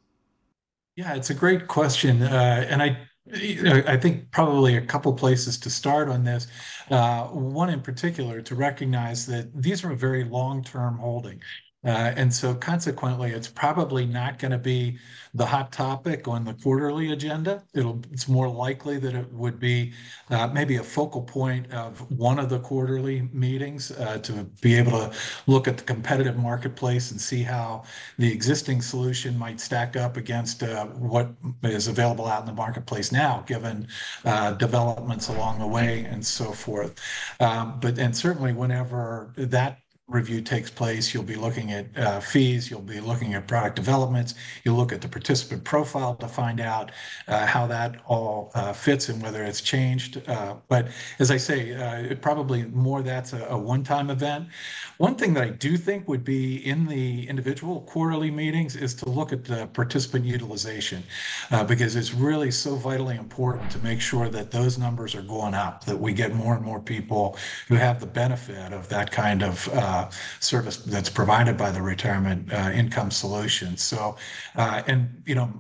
Yeah, 0.97 1.15
it's 1.15 1.31
a 1.31 1.35
great 1.35 1.67
question, 1.67 2.23
uh, 2.23 2.67
and 2.69 2.83
I 2.83 2.99
I 3.33 3.97
think 3.97 4.31
probably 4.33 4.77
a 4.77 4.81
couple 4.81 5.13
places 5.13 5.57
to 5.59 5.71
start 5.71 6.09
on 6.09 6.25
this. 6.25 6.49
Uh, 6.91 7.27
one 7.27 7.71
in 7.71 7.81
particular 7.81 8.41
to 8.43 8.55
recognize 8.55 9.27
that 9.27 9.51
these 9.55 9.85
are 9.85 9.93
a 9.93 9.97
very 9.97 10.25
long-term 10.25 10.99
holding. 10.99 11.41
Uh, 11.83 12.13
and 12.17 12.33
so 12.33 12.55
consequently, 12.55 13.31
it's 13.31 13.49
probably 13.49 14.05
not 14.05 14.39
going 14.39 14.51
to 14.51 14.59
be 14.59 14.99
the 15.33 15.47
hot 15.47 15.73
topic 15.73 16.29
on 16.29 16.45
the 16.45 16.53
quarterly 16.55 17.13
agenda. 17.13 17.63
It'll, 17.73 18.03
it's 18.13 18.29
more 18.29 18.49
likely 18.49 18.99
that 18.99 19.15
it 19.15 19.33
would 19.33 19.59
be 19.59 19.93
uh, 20.29 20.49
maybe 20.49 20.77
a 20.77 20.83
focal 20.83 21.23
point 21.23 21.73
of 21.73 22.01
one 22.11 22.39
of 22.39 22.51
the 22.51 22.59
quarterly 22.59 23.29
meetings 23.33 23.93
uh, 23.93 24.19
to 24.19 24.45
be 24.61 24.75
able 24.75 24.93
to 24.93 25.13
look 25.47 25.69
at 25.69 25.79
the 25.79 25.85
competitive 25.85 26.37
marketplace 26.37 27.13
and 27.13 27.21
see 27.21 27.43
how 27.43 27.85
the 28.19 28.31
existing 28.31 28.83
solution 28.83 29.39
might 29.39 29.59
stack 29.59 29.97
up 29.97 30.19
against 30.19 30.63
what 30.99 31.31
is 31.63 31.89
available 31.89 32.27
out 32.27 32.41
in 32.41 32.47
the 32.47 32.53
marketplace 32.53 33.11
now, 33.11 33.43
given 33.47 33.87
developments 34.59 35.29
along 35.29 35.59
the 35.59 35.67
way 35.67 36.05
and 36.11 36.25
so 36.25 36.53
forth. 36.53 37.01
Um, 37.41 37.79
but 37.81 37.99
and 37.99 38.15
certainly 38.15 38.53
whenever 38.53 39.33
that 39.37 39.80
review 40.11 40.41
takes 40.41 40.71
place. 40.71 41.15
You'll 41.15 41.23
be 41.23 41.37
looking 41.37 41.73
at 41.73 41.87
uh, 41.97 42.21
fees, 42.21 42.71
you'll 42.71 42.81
be 42.81 43.01
looking 43.01 43.35
at 43.35 43.47
product 43.47 43.77
developments, 43.77 44.35
you'll 44.65 44.77
look 44.77 44.93
at 44.93 45.01
the 45.01 45.09
participant 45.09 45.65
profile 45.65 46.15
to 46.17 46.29
find 46.29 46.61
out 46.61 46.91
uh, 47.29 47.47
how 47.47 47.67
that 47.69 48.01
all 48.07 48.51
uh, 48.55 48.73
fits 48.73 49.09
and 49.09 49.23
whether 49.23 49.45
it's 49.45 49.61
changed. 49.61 50.23
Uh, 50.29 50.57
but 50.69 50.89
as 51.19 51.31
I 51.31 51.37
say, 51.37 51.75
uh, 51.75 52.15
probably 52.17 52.65
more 52.65 53.03
that's 53.03 53.33
a, 53.33 53.45
a 53.47 53.59
one-time 53.59 54.11
event. 54.11 54.49
One 54.99 55.15
thing 55.15 55.33
that 55.35 55.45
I 55.45 55.51
do 55.51 55.77
think 55.77 56.09
would 56.09 56.25
be 56.25 56.67
in 56.67 56.87
the 56.87 57.29
individual 57.29 57.83
quarterly 57.83 58.31
meetings 58.31 58.77
is 58.77 58.95
to 58.97 59.09
look 59.09 59.33
at 59.33 59.45
the 59.45 59.69
participant 59.69 60.25
utilization 60.25 61.03
uh, 61.51 61.65
because 61.65 61.97
it's 61.97 62.13
really 62.13 62.51
so 62.51 62.75
vitally 62.75 63.17
important 63.17 63.71
to 63.71 63.79
make 63.79 64.01
sure 64.01 64.29
that 64.29 64.51
those 64.51 64.77
numbers 64.79 65.15
are 65.15 65.23
going 65.23 65.55
up, 65.55 65.85
that 65.85 65.99
we 65.99 66.13
get 66.13 66.35
more 66.35 66.55
and 66.55 66.65
more 66.65 66.81
people 66.81 67.37
who 67.69 67.77
have 67.77 68.01
the 68.01 68.07
benefit 68.07 68.73
of 68.73 68.89
that 68.89 69.11
kind 69.11 69.43
of 69.43 69.69
service 70.41 70.79
that's 70.79 71.11
provided 71.11 71.57
by 71.57 71.71
the 71.71 71.83
retirement 71.83 72.53
uh, 72.53 72.71
income 72.73 73.11
solution. 73.11 73.77
So, 73.77 74.17
uh, 74.57 74.83
and 74.87 75.23
you 75.27 75.35
know, 75.35 75.53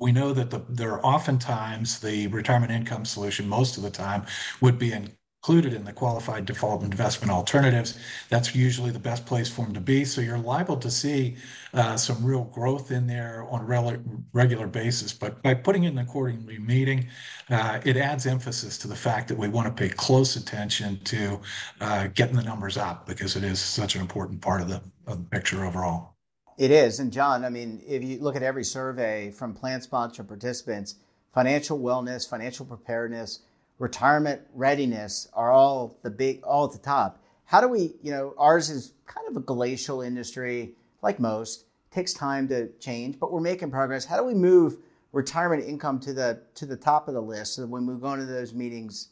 we 0.00 0.12
know 0.12 0.32
that 0.32 0.50
the, 0.50 0.64
there 0.68 0.92
are 0.92 1.04
oftentimes 1.04 1.98
the 2.00 2.28
retirement 2.28 2.72
income 2.72 3.04
solution, 3.04 3.48
most 3.48 3.76
of 3.76 3.82
the 3.82 3.90
time, 3.90 4.24
would 4.60 4.78
be 4.78 4.92
in 4.92 5.10
included 5.40 5.72
in 5.72 5.84
the 5.84 5.92
qualified 5.92 6.44
default 6.44 6.82
investment 6.82 7.30
alternatives. 7.30 7.96
That's 8.28 8.56
usually 8.56 8.90
the 8.90 8.98
best 8.98 9.24
place 9.24 9.48
for 9.48 9.64
them 9.64 9.72
to 9.74 9.80
be. 9.80 10.04
So 10.04 10.20
you're 10.20 10.36
liable 10.36 10.76
to 10.78 10.90
see 10.90 11.36
uh, 11.72 11.96
some 11.96 12.24
real 12.24 12.44
growth 12.44 12.90
in 12.90 13.06
there 13.06 13.46
on 13.48 13.60
a 13.60 14.00
regular 14.32 14.66
basis. 14.66 15.12
But 15.12 15.40
by 15.42 15.54
putting 15.54 15.84
it 15.84 15.92
in 15.92 15.98
a 15.98 16.04
quarterly 16.04 16.58
meeting, 16.58 17.06
uh, 17.50 17.80
it 17.84 17.96
adds 17.96 18.26
emphasis 18.26 18.76
to 18.78 18.88
the 18.88 18.96
fact 18.96 19.28
that 19.28 19.38
we 19.38 19.48
want 19.48 19.68
to 19.68 19.72
pay 19.72 19.88
close 19.88 20.34
attention 20.34 20.98
to 21.04 21.40
uh, 21.80 22.08
getting 22.08 22.34
the 22.34 22.42
numbers 22.42 22.76
up 22.76 23.06
because 23.06 23.36
it 23.36 23.44
is 23.44 23.60
such 23.60 23.94
an 23.94 24.00
important 24.00 24.40
part 24.40 24.60
of 24.60 24.68
the, 24.68 24.82
of 25.06 25.18
the 25.18 25.30
picture 25.30 25.64
overall. 25.64 26.14
It 26.58 26.72
is. 26.72 26.98
And 26.98 27.12
John, 27.12 27.44
I 27.44 27.48
mean, 27.48 27.80
if 27.86 28.02
you 28.02 28.18
look 28.18 28.34
at 28.34 28.42
every 28.42 28.64
survey 28.64 29.30
from 29.30 29.54
plan 29.54 29.80
sponsor 29.80 30.24
participants, 30.24 30.96
financial 31.32 31.78
wellness, 31.78 32.28
financial 32.28 32.66
preparedness, 32.66 33.40
retirement 33.78 34.42
readiness 34.54 35.28
are 35.34 35.50
all 35.50 35.98
the 36.02 36.10
big, 36.10 36.42
all 36.44 36.66
at 36.66 36.72
the 36.72 36.78
top. 36.78 37.22
How 37.44 37.60
do 37.60 37.68
we, 37.68 37.94
you 38.02 38.10
know, 38.10 38.34
ours 38.36 38.70
is 38.70 38.92
kind 39.06 39.26
of 39.28 39.36
a 39.36 39.40
glacial 39.40 40.02
industry, 40.02 40.74
like 41.02 41.18
most, 41.18 41.64
takes 41.90 42.12
time 42.12 42.48
to 42.48 42.68
change, 42.78 43.18
but 43.18 43.32
we're 43.32 43.40
making 43.40 43.70
progress. 43.70 44.04
How 44.04 44.16
do 44.16 44.24
we 44.24 44.34
move 44.34 44.76
retirement 45.12 45.64
income 45.66 45.98
to 46.00 46.12
the 46.12 46.42
to 46.54 46.66
the 46.66 46.76
top 46.76 47.08
of 47.08 47.14
the 47.14 47.22
list 47.22 47.54
so 47.54 47.62
that 47.62 47.68
when 47.68 47.86
we 47.86 47.94
go 47.94 48.12
into 48.12 48.26
those 48.26 48.52
meetings, 48.52 49.08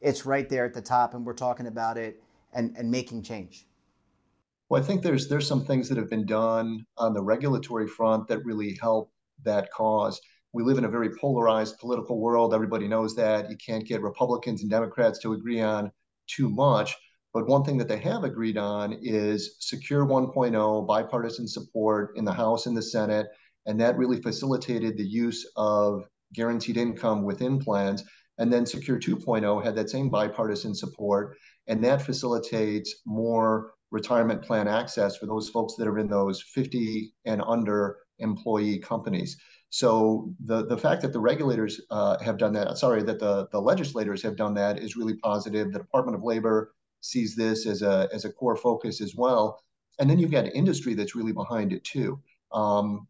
it's 0.00 0.24
right 0.24 0.48
there 0.48 0.64
at 0.64 0.74
the 0.74 0.82
top 0.82 1.14
and 1.14 1.26
we're 1.26 1.34
talking 1.34 1.66
about 1.66 1.96
it 1.96 2.22
and, 2.52 2.76
and 2.76 2.90
making 2.90 3.22
change? 3.22 3.66
Well, 4.68 4.80
I 4.80 4.86
think 4.86 5.02
there's 5.02 5.28
there's 5.28 5.48
some 5.48 5.64
things 5.64 5.88
that 5.88 5.98
have 5.98 6.08
been 6.08 6.26
done 6.26 6.86
on 6.96 7.12
the 7.12 7.22
regulatory 7.22 7.88
front 7.88 8.28
that 8.28 8.44
really 8.44 8.78
help 8.80 9.10
that 9.42 9.72
cause 9.72 10.20
we 10.52 10.62
live 10.64 10.78
in 10.78 10.84
a 10.84 10.88
very 10.88 11.10
polarized 11.16 11.78
political 11.78 12.18
world. 12.20 12.52
Everybody 12.52 12.88
knows 12.88 13.14
that. 13.16 13.50
You 13.50 13.56
can't 13.56 13.86
get 13.86 14.02
Republicans 14.02 14.62
and 14.62 14.70
Democrats 14.70 15.18
to 15.20 15.32
agree 15.32 15.60
on 15.60 15.92
too 16.26 16.48
much. 16.48 16.96
But 17.32 17.46
one 17.46 17.62
thing 17.62 17.78
that 17.78 17.86
they 17.86 17.98
have 17.98 18.24
agreed 18.24 18.58
on 18.58 18.98
is 19.00 19.56
Secure 19.60 20.04
1.0, 20.04 20.86
bipartisan 20.86 21.46
support 21.46 22.16
in 22.16 22.24
the 22.24 22.32
House 22.32 22.66
and 22.66 22.76
the 22.76 22.82
Senate. 22.82 23.28
And 23.66 23.80
that 23.80 23.96
really 23.96 24.20
facilitated 24.20 24.96
the 24.96 25.06
use 25.06 25.48
of 25.56 26.08
guaranteed 26.34 26.76
income 26.76 27.22
within 27.22 27.60
plans. 27.60 28.02
And 28.38 28.52
then 28.52 28.66
Secure 28.66 28.98
2.0 28.98 29.62
had 29.62 29.76
that 29.76 29.90
same 29.90 30.08
bipartisan 30.08 30.74
support. 30.74 31.36
And 31.68 31.84
that 31.84 32.02
facilitates 32.02 32.96
more 33.06 33.74
retirement 33.92 34.42
plan 34.42 34.66
access 34.66 35.16
for 35.16 35.26
those 35.26 35.48
folks 35.48 35.74
that 35.76 35.86
are 35.86 35.98
in 35.98 36.08
those 36.08 36.42
50 36.42 37.12
and 37.26 37.42
under 37.46 37.98
employee 38.18 38.78
companies. 38.78 39.36
So 39.70 40.34
the 40.44 40.66
the 40.66 40.76
fact 40.76 41.00
that 41.02 41.12
the 41.12 41.20
regulators 41.20 41.80
uh, 41.90 42.18
have 42.18 42.38
done 42.38 42.52
that, 42.54 42.76
sorry, 42.76 43.02
that 43.04 43.20
the 43.20 43.48
the 43.52 43.60
legislators 43.60 44.22
have 44.22 44.36
done 44.36 44.52
that 44.54 44.78
is 44.78 44.96
really 44.96 45.16
positive. 45.16 45.72
The 45.72 45.78
Department 45.78 46.16
of 46.16 46.24
Labor 46.24 46.74
sees 47.00 47.36
this 47.36 47.66
as 47.66 47.82
a 47.82 48.08
as 48.12 48.24
a 48.24 48.32
core 48.32 48.56
focus 48.56 49.00
as 49.00 49.14
well, 49.14 49.62
and 50.00 50.10
then 50.10 50.18
you've 50.18 50.32
got 50.32 50.46
industry 50.54 50.94
that's 50.94 51.14
really 51.14 51.32
behind 51.32 51.72
it 51.72 51.84
too. 51.84 52.20
Um, 52.52 53.06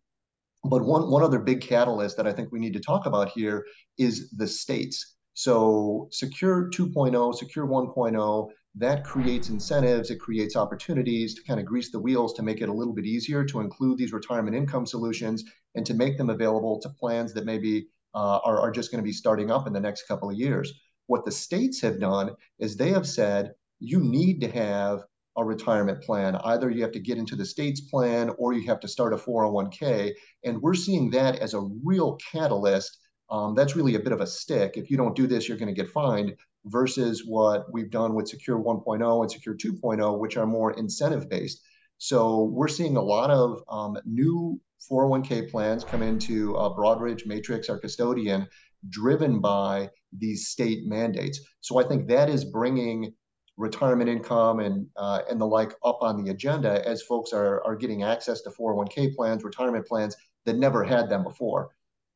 but 0.64 0.84
one 0.84 1.10
one 1.10 1.22
other 1.22 1.38
big 1.38 1.62
catalyst 1.62 2.18
that 2.18 2.26
I 2.26 2.32
think 2.32 2.52
we 2.52 2.58
need 2.58 2.74
to 2.74 2.80
talk 2.80 3.06
about 3.06 3.30
here 3.30 3.64
is 3.96 4.30
the 4.32 4.46
states. 4.46 5.16
So 5.40 6.06
Secure 6.10 6.68
2.0, 6.68 7.34
Secure 7.34 7.66
1.0, 7.66 8.50
that 8.74 9.04
creates 9.04 9.48
incentives, 9.48 10.10
it 10.10 10.20
creates 10.20 10.54
opportunities 10.54 11.34
to 11.34 11.42
kind 11.44 11.58
of 11.58 11.64
grease 11.64 11.90
the 11.90 11.98
wheels 11.98 12.34
to 12.34 12.42
make 12.42 12.60
it 12.60 12.68
a 12.68 12.72
little 12.74 12.92
bit 12.92 13.06
easier 13.06 13.42
to 13.46 13.60
include 13.60 13.96
these 13.96 14.12
retirement 14.12 14.54
income 14.54 14.84
solutions 14.84 15.42
and 15.76 15.86
to 15.86 15.94
make 15.94 16.18
them 16.18 16.28
available 16.28 16.78
to 16.80 16.90
plans 16.90 17.32
that 17.32 17.46
maybe 17.46 17.88
uh, 18.14 18.40
are, 18.44 18.60
are 18.60 18.70
just 18.70 18.90
going 18.90 19.02
to 19.02 19.06
be 19.06 19.14
starting 19.14 19.50
up 19.50 19.66
in 19.66 19.72
the 19.72 19.80
next 19.80 20.06
couple 20.06 20.28
of 20.28 20.36
years. 20.36 20.74
What 21.06 21.24
the 21.24 21.32
states 21.32 21.80
have 21.80 21.98
done 21.98 22.32
is 22.58 22.76
they 22.76 22.90
have 22.90 23.08
said 23.08 23.54
you 23.78 24.00
need 24.00 24.42
to 24.42 24.50
have 24.50 25.04
a 25.38 25.44
retirement 25.44 26.02
plan. 26.02 26.36
Either 26.44 26.68
you 26.68 26.82
have 26.82 26.92
to 26.92 27.00
get 27.00 27.16
into 27.16 27.34
the 27.34 27.46
state's 27.46 27.80
plan 27.80 28.30
or 28.36 28.52
you 28.52 28.66
have 28.66 28.80
to 28.80 28.88
start 28.88 29.14
a 29.14 29.16
401k. 29.16 30.12
And 30.44 30.60
we're 30.60 30.74
seeing 30.74 31.08
that 31.12 31.38
as 31.38 31.54
a 31.54 31.66
real 31.82 32.18
catalyst. 32.30 32.98
Um, 33.30 33.54
that's 33.54 33.76
really 33.76 33.94
a 33.94 34.00
bit 34.00 34.12
of 34.12 34.20
a 34.20 34.26
stick. 34.26 34.76
If 34.76 34.90
you 34.90 34.96
don't 34.96 35.14
do 35.14 35.26
this, 35.26 35.48
you're 35.48 35.58
going 35.58 35.74
to 35.74 35.80
get 35.82 35.90
fined 35.90 36.34
versus 36.66 37.24
what 37.26 37.72
we've 37.72 37.90
done 37.90 38.14
with 38.14 38.28
Secure 38.28 38.58
1.0 38.58 39.22
and 39.22 39.30
Secure 39.30 39.54
2.0, 39.54 40.18
which 40.18 40.36
are 40.36 40.46
more 40.46 40.72
incentive 40.72 41.28
based. 41.28 41.62
So 41.98 42.44
we're 42.44 42.68
seeing 42.68 42.96
a 42.96 43.02
lot 43.02 43.30
of 43.30 43.62
um, 43.68 43.98
new 44.04 44.60
401k 44.90 45.50
plans 45.50 45.84
come 45.84 46.02
into 46.02 46.56
uh, 46.56 46.74
Broadridge, 46.74 47.26
Matrix, 47.26 47.68
our 47.68 47.78
custodian, 47.78 48.48
driven 48.88 49.40
by 49.40 49.90
these 50.16 50.48
state 50.48 50.86
mandates. 50.86 51.40
So 51.60 51.78
I 51.78 51.84
think 51.84 52.08
that 52.08 52.28
is 52.28 52.44
bringing 52.44 53.14
retirement 53.56 54.08
income 54.08 54.60
and 54.60 54.86
uh, 54.96 55.20
and 55.28 55.38
the 55.38 55.46
like 55.46 55.74
up 55.84 55.98
on 56.00 56.22
the 56.22 56.30
agenda 56.30 56.86
as 56.88 57.02
folks 57.02 57.32
are 57.32 57.62
are 57.64 57.76
getting 57.76 58.02
access 58.02 58.40
to 58.42 58.50
401k 58.50 59.14
plans, 59.14 59.44
retirement 59.44 59.86
plans 59.86 60.16
that 60.46 60.56
never 60.56 60.82
had 60.82 61.10
them 61.10 61.22
before. 61.22 61.68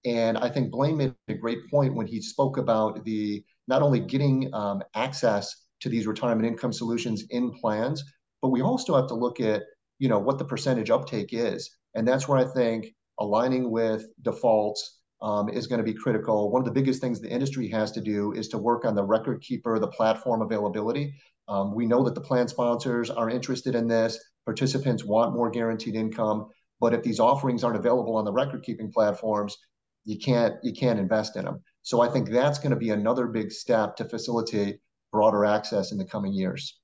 And 0.05 0.37
I 0.37 0.49
think 0.51 0.71
Blaine 0.71 0.97
made 0.97 1.15
a 1.29 1.35
great 1.35 1.71
point 1.71 1.95
when 1.95 2.07
he 2.07 2.21
spoke 2.21 2.59
about 2.59 3.05
the 3.05 3.43
not 3.69 3.83
only 3.83 4.01
getting 4.01 4.53
um, 4.53 4.83
access 4.95 5.67
to 5.81 5.89
these 5.89 6.07
retirement 6.07 6.47
income 6.47 6.73
solutions 6.73 7.25
in 7.31 7.53
plans, 7.53 8.05
but 8.43 8.51
we 8.51 8.63
also 8.63 8.95
have 8.97 9.07
to 9.09 9.15
look 9.15 9.41
at 9.41 9.63
you 9.99 10.09
know 10.09 10.19
what 10.19 10.39
the 10.39 10.45
percentage 10.45 10.91
uptake 10.91 11.31
is, 11.33 11.71
and 11.95 12.07
that's 12.07 12.29
where 12.29 12.39
I 12.39 12.45
think 12.45 12.87
aligning 13.19 13.71
with 13.71 14.07
defaults 14.23 15.01
um, 15.23 15.49
is 15.49 15.67
going 15.67 15.79
to 15.79 15.85
be 15.85 15.95
critical. 15.95 16.51
One 16.51 16.61
of 16.61 16.67
the 16.67 16.73
biggest 16.73 17.01
things 17.01 17.21
the 17.21 17.31
industry 17.31 17.69
has 17.69 17.93
to 17.93 18.01
do 18.01 18.33
is 18.33 18.49
to 18.49 18.59
work 18.59 18.85
on 18.85 18.95
the 18.95 19.05
record 19.05 19.41
keeper, 19.41 19.79
the 19.79 19.89
platform 19.89 20.43
availability. 20.43 21.15
Um, 21.49 21.75
we 21.75 21.87
know 21.87 22.03
that 22.05 22.15
the 22.15 22.21
plan 22.21 22.49
sponsors 22.49 23.09
are 23.11 23.31
interested 23.31 23.75
in 23.75 23.87
this. 23.87 24.19
Participants 24.45 25.05
want 25.05 25.35
more 25.35 25.51
guaranteed 25.51 25.95
income, 25.95 26.49
but 26.81 26.93
if 26.93 27.03
these 27.03 27.21
offerings 27.21 27.65
aren't 27.65 27.79
available 27.79 28.17
on 28.17 28.25
the 28.25 28.33
record 28.33 28.63
keeping 28.63 28.93
platforms, 28.93 29.57
you 30.05 30.19
can't 30.19 30.55
you 30.63 30.73
can't 30.73 30.99
invest 30.99 31.37
in 31.37 31.45
them. 31.45 31.63
So 31.83 32.01
I 32.01 32.09
think 32.09 32.31
that's 32.31 32.59
going 32.59 32.71
to 32.71 32.77
be 32.77 32.91
another 32.91 33.27
big 33.27 33.53
step 33.53 33.97
to 33.97 34.05
facilitate 34.05 34.81
broader 35.13 35.45
access 35.45 35.93
in 35.93 35.99
the 35.99 36.05
coming 36.05 36.33
years. 36.33 36.81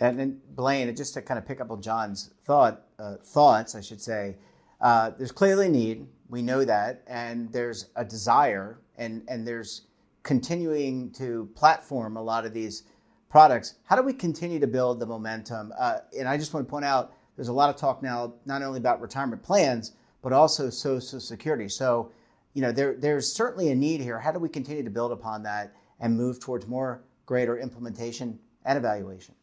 And 0.00 0.18
then 0.18 0.40
Blaine, 0.50 0.94
just 0.96 1.14
to 1.14 1.22
kind 1.22 1.38
of 1.38 1.46
pick 1.46 1.60
up 1.60 1.70
on 1.70 1.82
John's 1.82 2.32
thought 2.44 2.82
uh, 2.98 3.16
thoughts, 3.24 3.74
I 3.74 3.80
should 3.80 4.00
say, 4.00 4.36
uh, 4.80 5.10
there's 5.18 5.32
clearly 5.32 5.68
need. 5.68 6.06
We 6.28 6.42
know 6.42 6.64
that, 6.64 7.02
and 7.06 7.52
there's 7.52 7.90
a 7.96 8.04
desire, 8.04 8.78
and 8.96 9.22
and 9.28 9.46
there's 9.46 9.82
continuing 10.22 11.10
to 11.12 11.48
platform 11.54 12.16
a 12.16 12.22
lot 12.22 12.46
of 12.46 12.54
these 12.54 12.84
products. 13.28 13.74
How 13.84 13.96
do 13.96 14.02
we 14.02 14.12
continue 14.12 14.60
to 14.60 14.66
build 14.66 15.00
the 15.00 15.06
momentum? 15.06 15.72
Uh, 15.78 15.98
and 16.18 16.28
I 16.28 16.36
just 16.36 16.54
want 16.54 16.66
to 16.66 16.70
point 16.70 16.84
out, 16.84 17.12
there's 17.36 17.48
a 17.48 17.52
lot 17.52 17.70
of 17.70 17.76
talk 17.76 18.02
now, 18.02 18.34
not 18.44 18.62
only 18.62 18.78
about 18.78 19.00
retirement 19.00 19.42
plans, 19.42 19.92
but 20.22 20.32
also 20.32 20.70
Social 20.70 21.18
Security. 21.18 21.68
So 21.68 22.12
you 22.54 22.62
know, 22.62 22.72
there, 22.72 22.94
there's 22.94 23.32
certainly 23.32 23.70
a 23.70 23.74
need 23.74 24.00
here. 24.00 24.18
How 24.18 24.32
do 24.32 24.38
we 24.38 24.48
continue 24.48 24.82
to 24.82 24.90
build 24.90 25.12
upon 25.12 25.42
that 25.44 25.74
and 26.00 26.16
move 26.16 26.40
towards 26.40 26.66
more 26.66 27.02
greater 27.26 27.58
implementation 27.58 28.38
and 28.64 28.76
evaluation? 28.76 29.34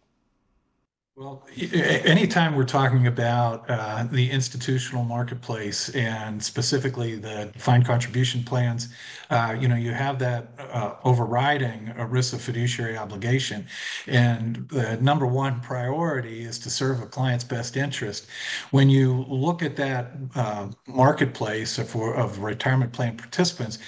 Well, 1.20 1.46
anytime 1.58 2.56
we're 2.56 2.64
talking 2.64 3.06
about 3.06 3.70
uh, 3.70 4.06
the 4.10 4.32
institutional 4.32 5.04
marketplace 5.04 5.90
and 5.90 6.42
specifically 6.42 7.18
the 7.18 7.50
defined 7.52 7.86
contribution 7.86 8.42
plans, 8.42 8.88
uh, 9.30 9.54
you 9.60 9.68
know, 9.68 9.76
you 9.76 9.92
have 9.92 10.18
that 10.20 10.54
uh, 10.58 10.94
overriding 11.04 11.88
ERISA 11.98 12.40
fiduciary 12.40 12.96
obligation. 12.96 13.68
And 14.08 14.70
the 14.70 14.96
number 15.02 15.26
one 15.26 15.60
priority 15.60 16.44
is 16.44 16.58
to 16.60 16.70
serve 16.70 17.02
a 17.02 17.06
client's 17.06 17.44
best 17.44 17.76
interest. 17.76 18.28
When 18.72 18.90
you 18.90 19.26
look 19.28 19.62
at 19.62 19.76
that 19.76 20.14
uh, 20.36 20.70
marketplace 20.88 21.78
of, 21.80 21.94
of 21.98 22.40
retirement 22.40 22.94
plan 22.94 23.18
participants, 23.18 23.80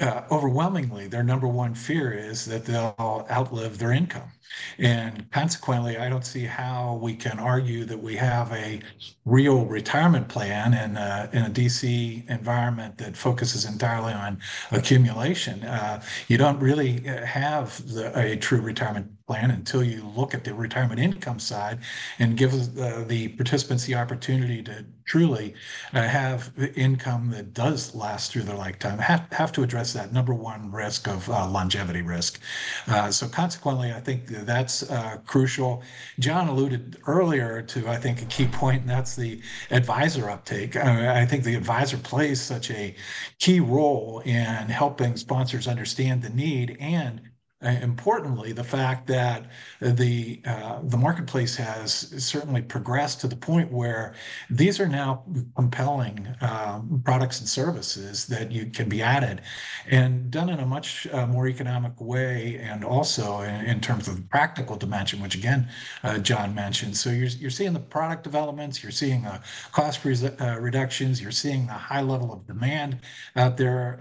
uh, 0.00 0.22
overwhelmingly, 0.32 1.06
their 1.06 1.22
number 1.22 1.46
one 1.46 1.72
fear 1.72 2.12
is 2.12 2.46
that 2.46 2.64
they'll 2.64 3.28
outlive 3.30 3.78
their 3.78 3.92
income. 3.92 4.32
And 4.78 5.30
consequently, 5.30 5.96
I 5.98 6.08
don't 6.08 6.24
see 6.24 6.44
how 6.44 6.98
we 7.02 7.14
can 7.14 7.38
argue 7.38 7.84
that 7.84 7.98
we 7.98 8.16
have 8.16 8.52
a 8.52 8.80
real 9.24 9.64
retirement 9.66 10.28
plan 10.28 10.74
in 10.74 10.96
a, 10.96 11.28
in 11.32 11.44
a 11.44 11.50
DC 11.50 12.28
environment 12.28 12.98
that 12.98 13.16
focuses 13.16 13.64
entirely 13.64 14.12
on 14.12 14.40
accumulation. 14.70 15.62
Uh, 15.64 16.02
you 16.28 16.38
don't 16.38 16.58
really 16.58 17.08
uh, 17.08 17.24
have 17.24 17.86
the, 17.92 18.18
a 18.18 18.36
true 18.36 18.60
retirement 18.60 19.10
plan 19.30 19.52
until 19.52 19.84
you 19.84 20.02
look 20.16 20.34
at 20.34 20.42
the 20.42 20.52
retirement 20.52 20.98
income 20.98 21.38
side 21.38 21.78
and 22.18 22.36
give 22.36 22.52
uh, 22.52 23.04
the 23.04 23.28
participants 23.28 23.84
the 23.84 23.94
opportunity 23.94 24.60
to 24.60 24.84
truly 25.04 25.54
uh, 25.94 26.02
have 26.02 26.50
income 26.74 27.30
that 27.30 27.54
does 27.54 27.94
last 27.94 28.32
through 28.32 28.42
their 28.42 28.56
lifetime. 28.56 28.98
Have, 28.98 29.28
have 29.30 29.52
to 29.52 29.62
address 29.62 29.92
that 29.92 30.12
number 30.12 30.34
one 30.34 30.72
risk 30.72 31.06
of 31.06 31.30
uh, 31.30 31.48
longevity 31.48 32.02
risk. 32.02 32.40
Uh, 32.88 33.12
so 33.12 33.28
consequently, 33.28 33.92
I 33.92 34.00
think 34.00 34.26
that's 34.26 34.90
uh, 34.90 35.18
crucial. 35.26 35.84
John 36.18 36.48
alluded 36.48 36.96
earlier 37.06 37.62
to, 37.62 37.88
I 37.88 37.98
think, 37.98 38.22
a 38.22 38.24
key 38.24 38.48
point, 38.48 38.80
and 38.80 38.90
that's 38.90 39.14
the 39.14 39.40
advisor 39.70 40.28
uptake. 40.28 40.74
Uh, 40.74 41.12
I 41.14 41.24
think 41.24 41.44
the 41.44 41.54
advisor 41.54 41.98
plays 41.98 42.40
such 42.40 42.72
a 42.72 42.96
key 43.38 43.60
role 43.60 44.22
in 44.24 44.66
helping 44.68 45.16
sponsors 45.16 45.68
understand 45.68 46.22
the 46.22 46.30
need 46.30 46.76
and 46.80 47.29
importantly, 47.62 48.52
the 48.52 48.64
fact 48.64 49.06
that 49.08 49.46
the 49.80 50.40
uh, 50.46 50.80
the 50.84 50.96
marketplace 50.96 51.56
has 51.56 51.92
certainly 52.24 52.62
progressed 52.62 53.20
to 53.20 53.28
the 53.28 53.36
point 53.36 53.70
where 53.70 54.14
these 54.48 54.80
are 54.80 54.88
now 54.88 55.24
compelling 55.56 56.26
um, 56.40 57.02
products 57.04 57.40
and 57.40 57.48
services 57.48 58.26
that 58.26 58.50
you 58.50 58.66
can 58.66 58.88
be 58.88 59.02
added, 59.02 59.42
and 59.86 60.30
done 60.30 60.48
in 60.48 60.60
a 60.60 60.66
much 60.66 61.06
uh, 61.12 61.26
more 61.26 61.48
economic 61.48 61.92
way, 62.00 62.58
and 62.62 62.82
also 62.82 63.40
in, 63.40 63.80
terms 63.80 64.08
of 64.08 64.16
the 64.16 64.22
practical 64.22 64.76
dimension, 64.76 65.20
which 65.20 65.34
again 65.34 65.68
uh, 66.02 66.18
John 66.18 66.54
mentioned. 66.54 66.96
So 66.96 67.10
you're 67.10 67.28
you're 67.28 67.50
seeing 67.50 67.74
the 67.74 67.80
product 67.80 68.24
developments, 68.24 68.82
you're 68.82 68.92
seeing 68.92 69.26
uh, 69.26 69.42
cost 69.72 70.00
uh, 70.06 70.56
reductions, 70.58 71.20
you're 71.20 71.30
seeing 71.30 71.66
the 71.66 71.72
high 71.74 72.02
level 72.02 72.32
of 72.32 72.46
demand 72.46 73.00
out 73.36 73.56
there 73.56 73.98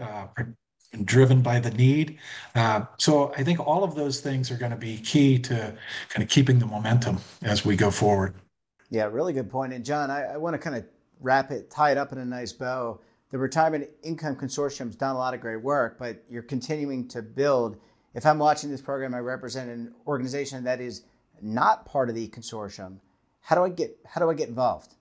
driven 1.05 1.41
by 1.41 1.59
the 1.59 1.71
need. 1.71 2.17
Uh, 2.55 2.85
so 2.97 3.33
I 3.37 3.43
think 3.43 3.59
all 3.59 3.83
of 3.83 3.95
those 3.95 4.21
things 4.21 4.49
are 4.51 4.57
going 4.57 4.71
to 4.71 4.77
be 4.77 4.97
key 4.97 5.37
to 5.39 5.75
kind 6.09 6.23
of 6.23 6.29
keeping 6.29 6.59
the 6.59 6.65
momentum 6.65 7.19
as 7.41 7.63
we 7.63 7.75
go 7.75 7.91
forward. 7.91 8.33
Yeah, 8.89 9.05
really 9.05 9.33
good 9.33 9.49
point. 9.49 9.73
And 9.73 9.85
John, 9.85 10.09
I, 10.09 10.37
want 10.37 10.55
to 10.55 10.57
kind 10.57 10.75
of 10.75 10.85
wrap 11.19 11.51
it, 11.51 11.69
tie 11.69 11.91
it 11.91 11.97
up 11.97 12.11
in 12.11 12.17
a 12.17 12.25
nice 12.25 12.51
bow. 12.51 12.99
The 13.31 13.37
Retirement 13.37 13.87
Income 14.01 14.37
Consortium's 14.37 14.95
done 14.95 15.15
a 15.15 15.17
lot 15.19 15.35
of 15.35 15.41
great 15.41 15.61
work, 15.61 15.99
but 15.99 16.23
you're 16.27 16.41
continuing 16.41 17.07
to 17.09 17.21
build. 17.21 17.77
If 18.15 18.25
I'm 18.25 18.39
watching 18.39 18.71
this 18.71 18.81
program, 18.81 19.13
I 19.13 19.19
represent 19.19 19.69
an 19.69 19.93
organization 20.07 20.63
that 20.63 20.81
is 20.81 21.03
not 21.39 21.85
part 21.85 22.09
of 22.09 22.15
the 22.15 22.27
consortium. 22.29 22.97
How 23.41 23.55
do 23.55 23.63
I 23.63 23.69
get 23.69 23.95
how 24.05 24.19
do 24.19 24.29
I 24.29 24.33
get 24.33 24.49
involved? 24.49 24.95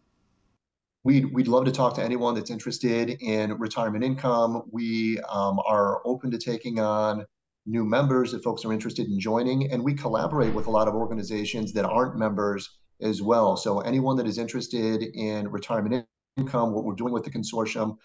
We'd, 1.08 1.32
we'd 1.32 1.48
love 1.48 1.64
to 1.64 1.72
talk 1.72 1.94
to 1.94 2.04
anyone 2.04 2.34
that's 2.34 2.50
interested 2.50 3.08
in 3.22 3.54
retirement 3.54 4.04
income. 4.04 4.64
We 4.70 5.18
um, 5.20 5.58
are 5.66 6.02
open 6.04 6.30
to 6.32 6.36
taking 6.36 6.80
on 6.80 7.24
new 7.64 7.86
members 7.86 8.34
if 8.34 8.42
folks 8.42 8.62
are 8.66 8.74
interested 8.74 9.06
in 9.06 9.18
joining. 9.18 9.72
And 9.72 9.82
we 9.82 9.94
collaborate 9.94 10.52
with 10.52 10.66
a 10.66 10.70
lot 10.70 10.86
of 10.86 10.94
organizations 10.94 11.72
that 11.72 11.86
aren't 11.86 12.18
members 12.18 12.68
as 13.00 13.22
well. 13.22 13.56
So 13.56 13.80
anyone 13.80 14.18
that 14.18 14.26
is 14.26 14.36
interested 14.36 15.02
in 15.02 15.50
retirement 15.50 16.04
income, 16.36 16.74
what 16.74 16.84
we're 16.84 16.94
doing 16.94 17.14
with 17.14 17.24
the 17.24 17.30
consortium, 17.30 17.96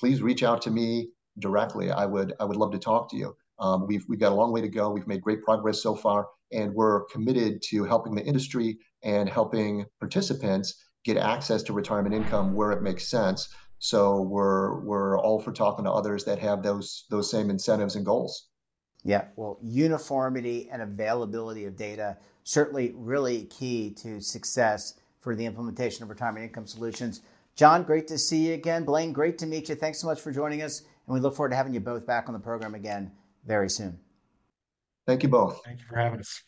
please 0.00 0.22
reach 0.22 0.42
out 0.42 0.62
to 0.62 0.70
me 0.70 1.10
directly. 1.38 1.90
I 1.90 2.06
would 2.06 2.32
I 2.40 2.46
would 2.46 2.56
love 2.56 2.72
to 2.72 2.78
talk 2.78 3.10
to 3.10 3.18
you. 3.18 3.36
Um, 3.58 3.86
we've 3.86 4.06
we've 4.08 4.18
got 4.18 4.32
a 4.32 4.34
long 4.34 4.50
way 4.50 4.62
to 4.62 4.68
go. 4.68 4.88
We've 4.88 5.06
made 5.06 5.20
great 5.20 5.42
progress 5.42 5.82
so 5.82 5.94
far, 5.94 6.28
and 6.52 6.72
we're 6.72 7.04
committed 7.12 7.60
to 7.68 7.84
helping 7.84 8.14
the 8.14 8.24
industry 8.24 8.78
and 9.02 9.28
helping 9.28 9.84
participants 10.00 10.85
get 11.06 11.16
access 11.16 11.62
to 11.62 11.72
retirement 11.72 12.14
income 12.14 12.52
where 12.52 12.72
it 12.72 12.82
makes 12.82 13.06
sense. 13.06 13.48
So 13.78 14.22
we're 14.22 14.80
we're 14.80 15.18
all 15.18 15.40
for 15.40 15.52
talking 15.52 15.84
to 15.84 15.90
others 15.90 16.24
that 16.24 16.38
have 16.40 16.62
those 16.62 17.04
those 17.10 17.30
same 17.30 17.48
incentives 17.48 17.96
and 17.96 18.04
goals. 18.04 18.48
Yeah, 19.04 19.26
well, 19.36 19.58
uniformity 19.62 20.68
and 20.70 20.82
availability 20.82 21.64
of 21.66 21.76
data 21.76 22.18
certainly 22.42 22.92
really 22.96 23.44
key 23.44 23.90
to 23.90 24.20
success 24.20 24.94
for 25.20 25.36
the 25.36 25.46
implementation 25.46 26.02
of 26.02 26.08
retirement 26.08 26.44
income 26.44 26.66
solutions. 26.66 27.20
John, 27.54 27.84
great 27.84 28.08
to 28.08 28.18
see 28.18 28.48
you 28.48 28.54
again. 28.54 28.84
Blaine, 28.84 29.12
great 29.12 29.38
to 29.38 29.46
meet 29.46 29.68
you. 29.68 29.74
Thanks 29.74 30.00
so 30.00 30.06
much 30.06 30.20
for 30.20 30.32
joining 30.32 30.62
us, 30.62 30.80
and 30.80 31.14
we 31.14 31.20
look 31.20 31.36
forward 31.36 31.50
to 31.50 31.56
having 31.56 31.72
you 31.72 31.80
both 31.80 32.06
back 32.06 32.28
on 32.28 32.34
the 32.34 32.40
program 32.40 32.74
again 32.74 33.12
very 33.46 33.70
soon. 33.70 33.98
Thank 35.06 35.22
you 35.22 35.28
both. 35.28 35.60
Thank 35.64 35.80
you 35.80 35.86
for 35.88 35.96
having 35.96 36.20
us. 36.20 36.42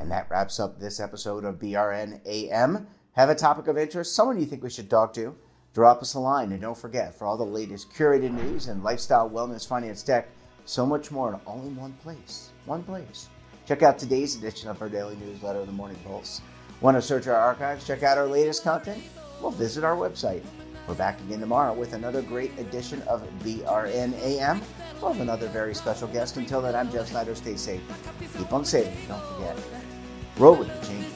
And 0.00 0.10
that 0.10 0.28
wraps 0.30 0.60
up 0.60 0.78
this 0.78 1.00
episode 1.00 1.44
of 1.44 1.58
BRN 1.58 2.20
AM. 2.26 2.86
Have 3.14 3.28
a 3.28 3.34
topic 3.34 3.66
of 3.66 3.76
interest, 3.76 4.14
someone 4.14 4.38
you 4.38 4.46
think 4.46 4.62
we 4.62 4.70
should 4.70 4.88
talk 4.88 5.12
to? 5.14 5.34
Drop 5.74 6.00
us 6.00 6.14
a 6.14 6.20
line. 6.20 6.52
And 6.52 6.60
don't 6.60 6.78
forget, 6.78 7.12
for 7.12 7.26
all 7.26 7.36
the 7.36 7.44
latest 7.44 7.92
curated 7.92 8.30
news 8.30 8.68
and 8.68 8.84
lifestyle, 8.84 9.28
wellness, 9.28 9.66
finance, 9.66 10.04
tech, 10.04 10.28
so 10.64 10.86
much 10.86 11.10
more, 11.10 11.40
all 11.44 11.60
in 11.62 11.74
one 11.74 11.92
place. 12.04 12.50
One 12.66 12.84
place. 12.84 13.28
Check 13.66 13.82
out 13.82 13.98
today's 13.98 14.36
edition 14.36 14.70
of 14.70 14.80
our 14.80 14.88
daily 14.88 15.16
newsletter, 15.16 15.64
The 15.64 15.72
Morning 15.72 15.98
Pulse. 16.06 16.40
Want 16.80 16.96
to 16.96 17.02
search 17.02 17.26
our 17.26 17.34
archives, 17.34 17.84
check 17.84 18.04
out 18.04 18.16
our 18.16 18.26
latest 18.26 18.62
content? 18.62 19.02
Well, 19.40 19.50
visit 19.50 19.82
our 19.82 19.96
website. 19.96 20.42
We're 20.86 20.94
back 20.94 21.18
again 21.20 21.40
tomorrow 21.40 21.74
with 21.74 21.94
another 21.94 22.22
great 22.22 22.56
edition 22.60 23.02
of 23.02 23.28
BRNAM. 23.40 24.62
We'll 25.00 25.12
have 25.12 25.20
another 25.20 25.48
very 25.48 25.74
special 25.74 26.06
guest. 26.08 26.36
Until 26.36 26.62
then, 26.62 26.76
I'm 26.76 26.92
Jeff 26.92 27.08
Snyder. 27.08 27.34
Stay 27.34 27.56
safe. 27.56 27.80
Keep 28.38 28.52
on 28.52 28.64
saving. 28.64 28.96
Don't 29.08 29.22
forget. 29.34 29.56
Roll 30.38 30.56
with 30.56 30.68
the 30.68 30.86
changes. 30.86 31.09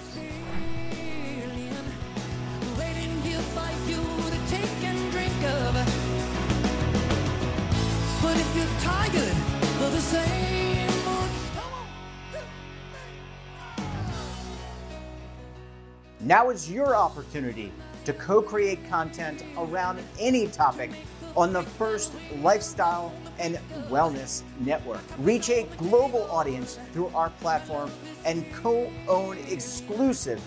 Now 16.25 16.49
is 16.49 16.70
your 16.70 16.97
opportunity 16.97 17.70
to 18.07 18.14
co 18.14 18.40
create 18.40 18.88
content 18.88 19.44
around 19.59 20.01
any 20.18 20.47
topic 20.47 20.90
on 21.37 21.53
the 21.53 21.62
first 21.62 22.12
lifestyle 22.40 23.12
and 23.38 23.59
wellness 23.90 24.42
network. 24.61 25.03
Reach 25.18 25.51
a 25.51 25.68
global 25.77 26.23
audience 26.31 26.79
through 26.92 27.09
our 27.14 27.29
platform 27.40 27.90
and 28.25 28.51
co 28.55 28.90
own 29.07 29.37
exclusive 29.49 30.40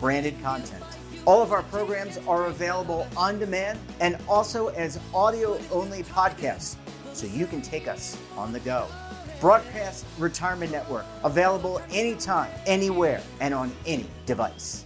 branded 0.00 0.40
content. 0.42 0.82
All 1.26 1.42
of 1.42 1.52
our 1.52 1.62
programs 1.64 2.16
are 2.26 2.46
available 2.46 3.06
on 3.14 3.38
demand 3.38 3.78
and 4.00 4.16
also 4.28 4.68
as 4.68 4.98
audio 5.12 5.60
only 5.70 6.04
podcasts, 6.04 6.76
so 7.18 7.26
you 7.26 7.46
can 7.46 7.60
take 7.60 7.88
us 7.88 8.16
on 8.36 8.52
the 8.52 8.60
go. 8.60 8.86
Broadcast 9.40 10.04
Retirement 10.18 10.70
Network, 10.70 11.04
available 11.24 11.80
anytime, 11.90 12.50
anywhere, 12.66 13.20
and 13.40 13.52
on 13.52 13.72
any 13.86 14.06
device. 14.24 14.84